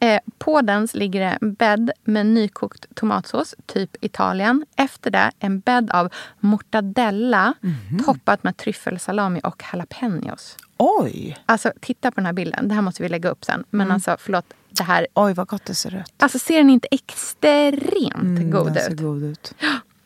[0.00, 4.66] Eh, på den ligger det en bädd med nykokt tomatsås, typ Italien.
[4.76, 7.54] Efter det en bädd av mortadella
[8.04, 10.56] toppat med tryffelsalami och jalapenos.
[10.76, 11.38] Oj!
[11.46, 12.68] Alltså, titta på den här bilden.
[12.68, 13.64] Det här måste vi lägga upp sen.
[13.70, 14.44] Men alltså, förlåt.
[14.70, 15.06] Det här...
[15.14, 16.12] Oj, vad gott det ser ut.
[16.18, 19.00] Alltså, ser den inte extremt Mm, god den ut?
[19.00, 19.54] god ut.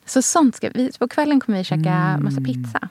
[0.06, 0.92] Så sånt ska vi...
[0.98, 2.24] På kvällen kommer vi käka Mm.
[2.24, 2.88] massa pizza.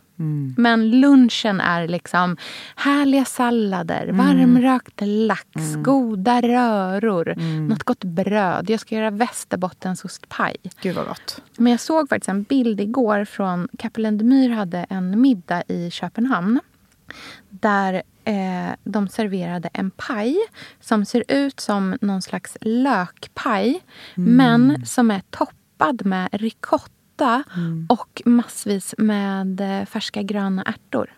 [0.57, 2.38] Men lunchen är liksom
[2.76, 7.36] härliga sallader, varmrökt lax, goda röror,
[7.70, 8.70] något gott bröd.
[8.70, 10.55] Jag ska göra västerbottensostpaj.
[10.82, 11.41] Gud vad gott.
[11.57, 15.91] Men jag såg faktiskt en bild igår från Kapellen de Myr hade en middag i
[15.91, 16.59] Köpenhamn.
[17.49, 17.93] Där
[18.24, 20.38] eh, de serverade en paj
[20.80, 23.82] som ser ut som någon slags lökpaj.
[24.15, 26.96] Men som är toppad med ricotta
[27.89, 31.13] och massvis med eh, färska gröna ärtor.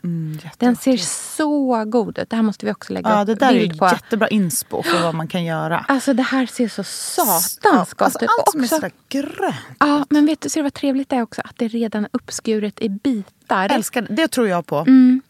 [0.57, 0.97] Den ser
[1.35, 2.29] så god ut.
[2.29, 3.85] Det här måste vi också lägga Ja, upp det där är bild på.
[3.85, 5.85] jättebra inspo för vad man kan göra.
[5.87, 8.29] Alltså det här ser så satans gott alltså, ut.
[8.39, 9.55] allt som är Också- sådär grönt.
[9.79, 11.41] Ja, men vet du, ser du vad trevligt det är också?
[11.45, 13.69] Att det redan är uppskuret i bitar.
[13.71, 14.07] Älskar det.
[14.15, 14.77] Det tror jag på.
[14.77, 15.21] Mm.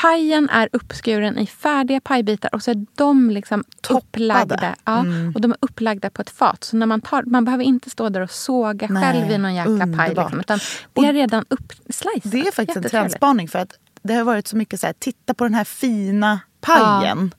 [0.00, 4.76] Pajen är uppskuren i färdiga pajbitar och så är de liksom upplagda.
[4.84, 5.32] Ja, Mm.
[5.34, 6.64] och de är upplagda på ett fat.
[6.64, 9.54] Så när man tar, man behöver inte stå där och såga Nej, själv i någon
[9.54, 10.08] jäkla paj.
[10.14, 10.58] Liksom, utan
[10.92, 12.32] det är redan uppslicat.
[12.32, 15.34] Det är faktiskt en trendspaning för att det har varit så mycket så här, titta
[15.34, 17.34] på den här fina pajen.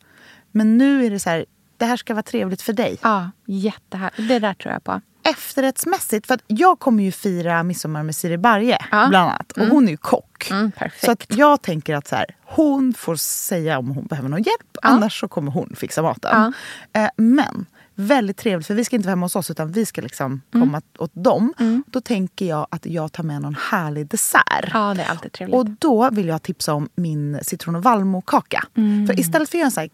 [0.51, 1.45] Men nu är det så här,
[1.77, 2.97] det här ska vara trevligt för dig.
[3.01, 4.27] Ja, jättehärligt.
[4.29, 5.01] Det där tror jag på.
[5.23, 9.07] Efterrättsmässigt, för att jag kommer ju fira midsommar med Siri Barje Ja.
[9.09, 9.51] bland annat.
[9.51, 10.49] Och hon är ju kock.
[10.51, 10.71] Mm.
[11.01, 14.77] Så att jag tänker att så här, hon får säga om hon behöver någon hjälp.
[14.81, 16.53] Annars så kommer hon fixa maten.
[16.93, 17.65] Eh, men
[17.95, 20.67] väldigt trevligt, för vi ska inte vara hemma hos oss utan vi ska liksom Mm.
[20.67, 21.53] komma åt dem.
[21.87, 24.69] Då tänker jag att jag tar med någon härlig dessert.
[24.73, 25.55] Ja, det är alltid trevligt.
[25.55, 28.63] Och då vill jag tipsa om min citron och vallmokaka.
[28.77, 29.07] Mm.
[29.07, 29.87] För istället för att göra en så här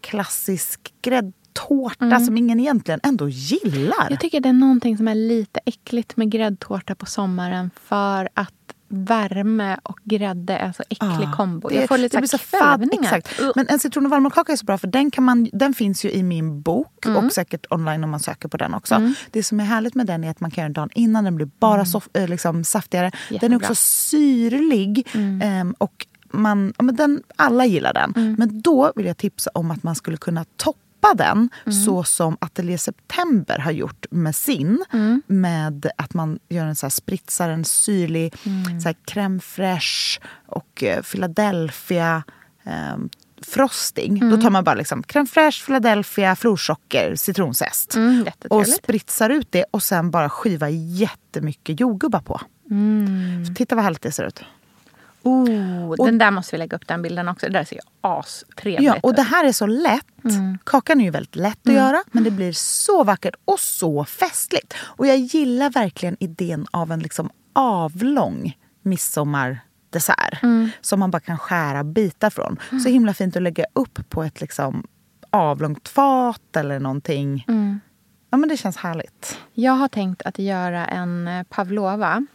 [1.58, 3.96] klassisk gräddtårta som ingen egentligen ändå gillar.
[4.00, 4.06] Mm.
[4.10, 8.52] Jag tycker det är någonting som är lite äckligt med gräddtårta på sommaren för att
[8.88, 11.70] värme och grädde är så äcklig kombo.
[11.72, 13.02] Jag får lite det så kvävningar.
[13.16, 13.40] exakt.
[13.56, 16.10] Men en citron och valmokaka är så bra för den, kan man, den finns ju
[16.12, 17.24] i min bok Mm.
[17.26, 19.12] och säkert online om man söker på den också.
[19.30, 21.36] Det som är härligt med den är att man kan göra den dagen innan, den
[21.36, 23.10] blir bara sof- äh, liksom saftigare.
[23.10, 23.56] Den är Jättebra.
[23.56, 25.06] också syrlig
[25.42, 28.34] ehm, och man, men den, alla gillar den.
[28.38, 30.78] Men då vill jag tipsa om att man skulle kunna toppa
[31.14, 31.48] den
[31.84, 34.84] så som Atelier September har gjort med sin.
[35.26, 38.34] Med att man gör en så här spritsar, en syrlig
[38.82, 42.22] så här crème fraîche och eh, Philadelphia
[42.64, 43.08] ehm,
[43.42, 44.30] frosting.
[44.30, 47.94] Då tar man bara liksom crème fraîche, Philadelphia, florsocker, citronzest.
[47.94, 52.40] Mm, och spritsar ut det och sen bara skiva jättemycket jordgubbar på.
[52.70, 53.54] Mm.
[53.54, 54.40] Titta vad härligt det ser ut.
[55.26, 57.46] Oh, den där måste vi lägga upp den bilden också.
[57.46, 60.24] Det där ser ju astrevligt Ja, och det här är så lätt.
[60.24, 60.58] Mm.
[60.64, 64.74] Kakan är ju väldigt lätt att göra, men det blir så vackert och så festligt.
[64.78, 70.70] Och jag gillar verkligen idén av en liksom avlång midsommardessert Mm.
[70.80, 72.56] som man bara kan skära bitar från.
[72.84, 74.86] Så himla fint att lägga upp på ett liksom
[75.30, 77.44] avlångt fat eller någonting.
[77.48, 77.80] Mm.
[78.30, 79.38] Ja, men det känns härligt.
[79.52, 82.26] Jag har tänkt att göra en eh, pavlova.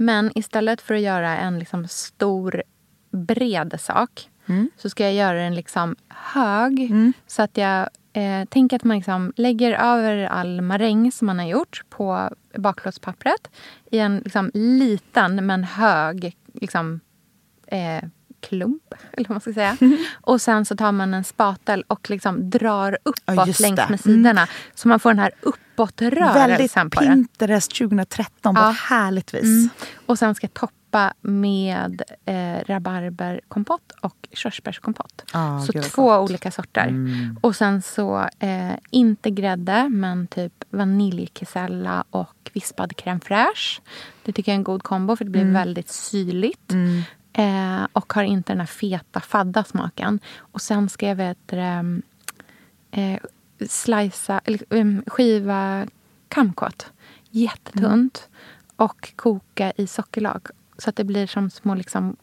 [0.00, 2.62] Men istället för att göra en liksom stor,
[3.10, 4.30] bred sak
[4.76, 6.90] så ska jag göra den liksom hög.
[7.26, 11.46] Så att jag eh, tänker att man liksom lägger över all maräng som man har
[11.46, 13.50] gjort på bakplåtspappret
[13.90, 17.00] i en liksom liten men hög liksom,
[17.66, 18.04] eh,
[18.40, 18.82] klump,
[19.12, 19.76] eller vad man ska säga.
[20.20, 24.00] Och sen så tar man en spatel och liksom drar Ja, uppåt just längs med
[24.00, 24.46] sidorna.
[24.74, 27.08] Så man får den här Väldigt uppåtrörelsen på den.
[27.12, 28.70] Pinterest 2013 på Ja.
[28.70, 29.42] ett härligt vis.
[29.42, 29.68] Mm.
[30.06, 35.24] Och sen ska jag toppa med eh, rabarberkompott och körsbärskompott.
[35.32, 36.10] Ah, så två.
[36.10, 36.22] Mm.
[36.24, 36.94] olika sorter.
[37.40, 43.80] Och sen så, eh, inte grädde, men typ vaniljkesella och vispad crème fraîche.
[44.24, 45.50] Det tycker jag är en god kombo för det Mm.
[45.50, 46.72] blir väldigt syrligt.
[47.38, 50.20] Eh, och har inte den här feta, fadda smaken.
[50.38, 51.58] Och sen ska jag vet, du,
[52.90, 53.20] eh,
[53.68, 55.86] slicea, eller, em, skiva
[56.28, 56.92] kumquat
[57.30, 58.28] jättetunt.
[58.76, 60.46] Och koka i sockerlag.
[60.78, 62.16] Så att det blir som små liksom,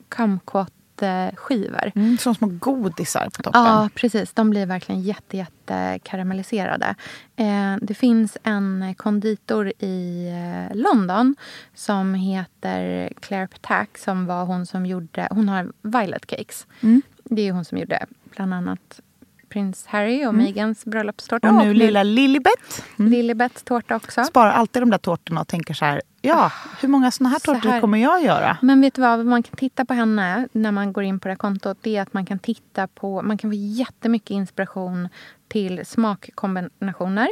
[0.96, 1.92] kumquat-skivor.
[1.96, 3.62] Mm, som små godisar på toppen.
[3.62, 4.34] Ja, precis.
[4.34, 6.96] De blir verkligen jätte, jätte karamelliserade.
[7.36, 11.36] Eh, det finns en konditor i eh, London
[11.74, 15.28] som heter Claire Patak som var hon som gjorde...
[15.32, 16.68] Hon har Violet Cakes.
[16.82, 17.02] Mm.
[17.24, 19.02] Det är hon som gjorde bland annat
[19.50, 21.50] prins Harry och Megans bröllopstårta.
[21.50, 22.84] Och nu lilla Lilibet.
[23.00, 23.12] Mm.
[23.12, 24.24] Lilibets tårta också.
[24.24, 26.52] Sparar alltid de där tårtorna och tänker så här, ja,
[26.82, 28.58] hur många såna här Så tårtor här- kommer jag göra?
[28.62, 31.32] Men vet du vad, man kan titta på henne när man går in på det
[31.32, 31.78] här kontot.
[31.82, 35.10] Det är att man kan titta på, man kan få jättemycket inspiration
[35.48, 37.30] till smakkombinationer.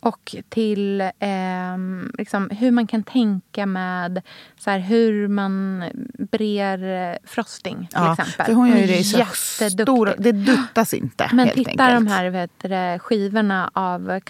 [0.00, 4.22] Och till ehm, liksom, hur man kan tänka med
[4.58, 5.84] så här, hur man
[6.18, 8.46] brer eh, frosting till Ja, exempel.
[8.46, 9.82] för hon gör ju det så jätteduktig.
[9.94, 14.20] stora, det duttas inte Men titta de här vet det, skivorna av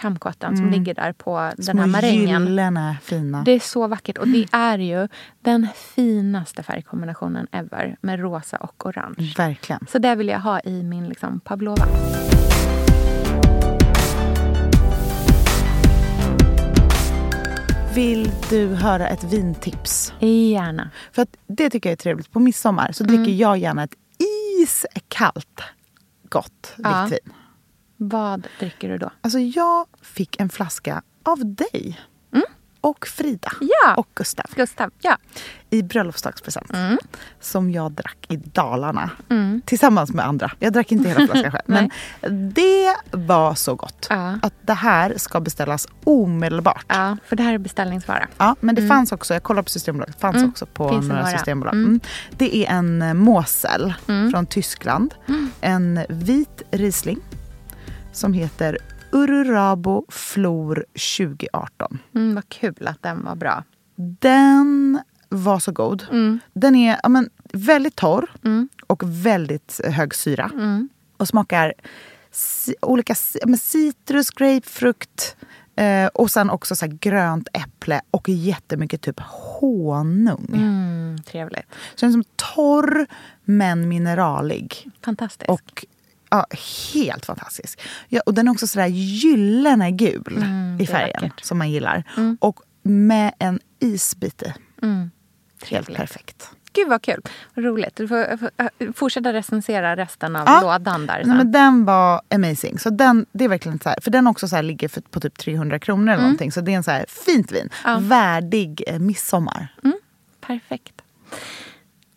[0.56, 0.78] som Mm.
[0.78, 2.42] ligger där på Små den här marängen.
[2.46, 3.42] gyllene fina.
[3.42, 4.18] Det är så vackert.
[4.18, 5.08] Och det är ju
[5.42, 9.34] den finaste färgkombinationen ever med rosa och orange.
[9.36, 9.86] Verkligen.
[9.88, 11.84] Så det vill jag ha i min liksom, pavlova.
[17.98, 20.12] Vill du höra ett vintips?
[20.20, 20.90] Gärna.
[21.12, 22.32] För att det tycker jag är trevligt.
[22.32, 23.94] På midsommar så dricker jag gärna ett
[24.60, 25.60] iskallt
[26.28, 27.04] gott Ja.
[27.04, 27.34] vitt vin.
[27.96, 29.10] Vad dricker du då?
[29.20, 32.00] Alltså jag fick en flaska av dig.
[32.88, 33.52] Och Frida.
[33.60, 33.94] Ja.
[33.94, 34.46] Och Gustav.
[34.56, 35.16] Gustav, ja.
[35.70, 36.72] I bröllopsdagspresent.
[37.40, 39.10] Som jag drack i Dalarna.
[39.30, 39.62] Mm.
[39.66, 40.50] Tillsammans med andra.
[40.58, 41.62] Jag drack inte hela flaskan själv.
[41.66, 41.90] Men
[42.54, 44.06] det var så gott.
[44.10, 44.38] Ja.
[44.42, 46.84] Att det här ska beställas omedelbart.
[46.88, 48.28] Ja, för det här är beställningsvara.
[48.38, 50.50] Ja, men det fanns också, jag kollade på Systembolaget, det fanns Mm.
[50.50, 51.74] också på Finns några systembolag.
[51.74, 51.86] Mm.
[51.86, 52.00] Mm.
[52.30, 54.30] Det är en eh, Mosel Mm.
[54.30, 55.14] från Tyskland.
[55.60, 57.18] En vit Riesling
[58.12, 58.78] som heter
[59.12, 60.84] Ururabo Flor
[61.18, 61.98] 2018.
[62.14, 63.64] Mm, vad kul att den var bra.
[64.20, 66.06] Den var så god.
[66.10, 66.38] Mm.
[66.52, 68.68] Den är ja, men, väldigt torr Mm.
[68.86, 70.50] och väldigt hög syra.
[70.54, 70.88] Mm.
[71.16, 71.74] Och smakar
[72.82, 73.14] olika
[73.60, 75.36] citrus, grapefrukt
[75.76, 80.50] eh, och sen också så grönt äpple och jättemycket typ honung.
[80.54, 81.66] Mm, trevligt.
[81.94, 83.06] Så den är som torr
[83.44, 84.90] men mineralig.
[85.04, 85.50] Fantastiskt.
[85.50, 85.84] Och
[86.30, 86.46] ja,
[86.94, 87.80] helt fantastisk.
[88.08, 92.04] Ja, och den är också sådär gyllene gul Mm, i är färgen som man gillar.
[92.16, 92.38] Mm.
[92.40, 94.52] Och med en isbit i.
[94.82, 95.10] Mm.
[95.66, 96.50] Helt perfekt.
[96.72, 97.22] Gud vad kul.
[97.54, 97.96] Roligt.
[97.96, 98.26] Du får
[98.56, 100.60] äh, fortsätta recensera resten av Ja.
[100.62, 102.78] lådan där Nej, men den var amazing.
[102.78, 105.20] Så den, det är verkligen så här, för den också så här ligger för, på
[105.20, 106.22] typ 300 kronor eller Mm.
[106.24, 106.52] någonting.
[106.52, 107.68] Så det är en så här fint vin.
[107.84, 107.98] Ja.
[108.00, 109.68] Värdig eh, midsommar.
[110.40, 110.97] Perfekt.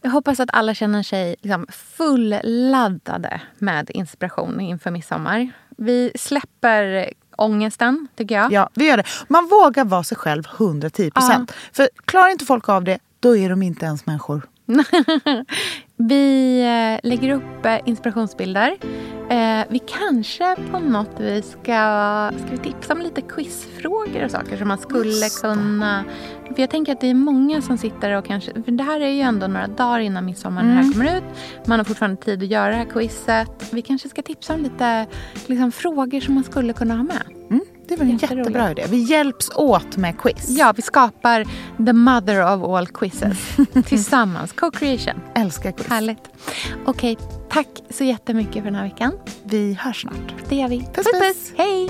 [0.02, 5.52] Jag hoppas att alla känner sig liksom fulladdade med inspiration inför midsommar.
[5.78, 8.52] Vi släpper ångesten, tycker jag.
[8.52, 9.04] Ja, vi gör det.
[9.28, 11.52] Man vågar vara sig själv 110 procent.
[11.74, 14.42] För klarar inte folk av det, då är de inte ens människor.
[15.96, 18.78] Vi eh, lägger upp eh, inspirationsbilder.
[19.32, 24.58] Eh, vi kanske på något vis ska, ska vi tipsa om lite quizfrågor och saker
[24.58, 26.04] som man skulle kunna...
[26.46, 28.64] För jag tänker att det är många som sitter och kanske...
[28.64, 31.24] För det här är ju ändå några dagar innan midsommar när det här kommer ut.
[31.66, 33.74] Man har fortfarande tid att göra det här quizet.
[33.74, 35.08] Vi kanske ska tipsa om lite
[35.48, 37.41] liksom, frågor som man skulle kunna ha med.
[37.92, 38.86] Det var en jättebra idé.
[38.90, 40.50] Vi hjälps åt med quiz.
[40.50, 41.46] Ja, vi skapar
[41.86, 43.38] the mother of all quizzes
[43.86, 44.52] tillsammans.
[44.54, 45.22] Co-creation.
[45.36, 45.88] Älskar quiz.
[45.88, 46.30] Härligt.
[46.86, 47.18] Okej,
[47.50, 49.12] tack så jättemycket för den här veckan.
[49.44, 50.34] Vi hörs snart.
[50.50, 50.80] Det gör vi.
[50.94, 51.54] Puss, puss.
[51.58, 51.90] Hej!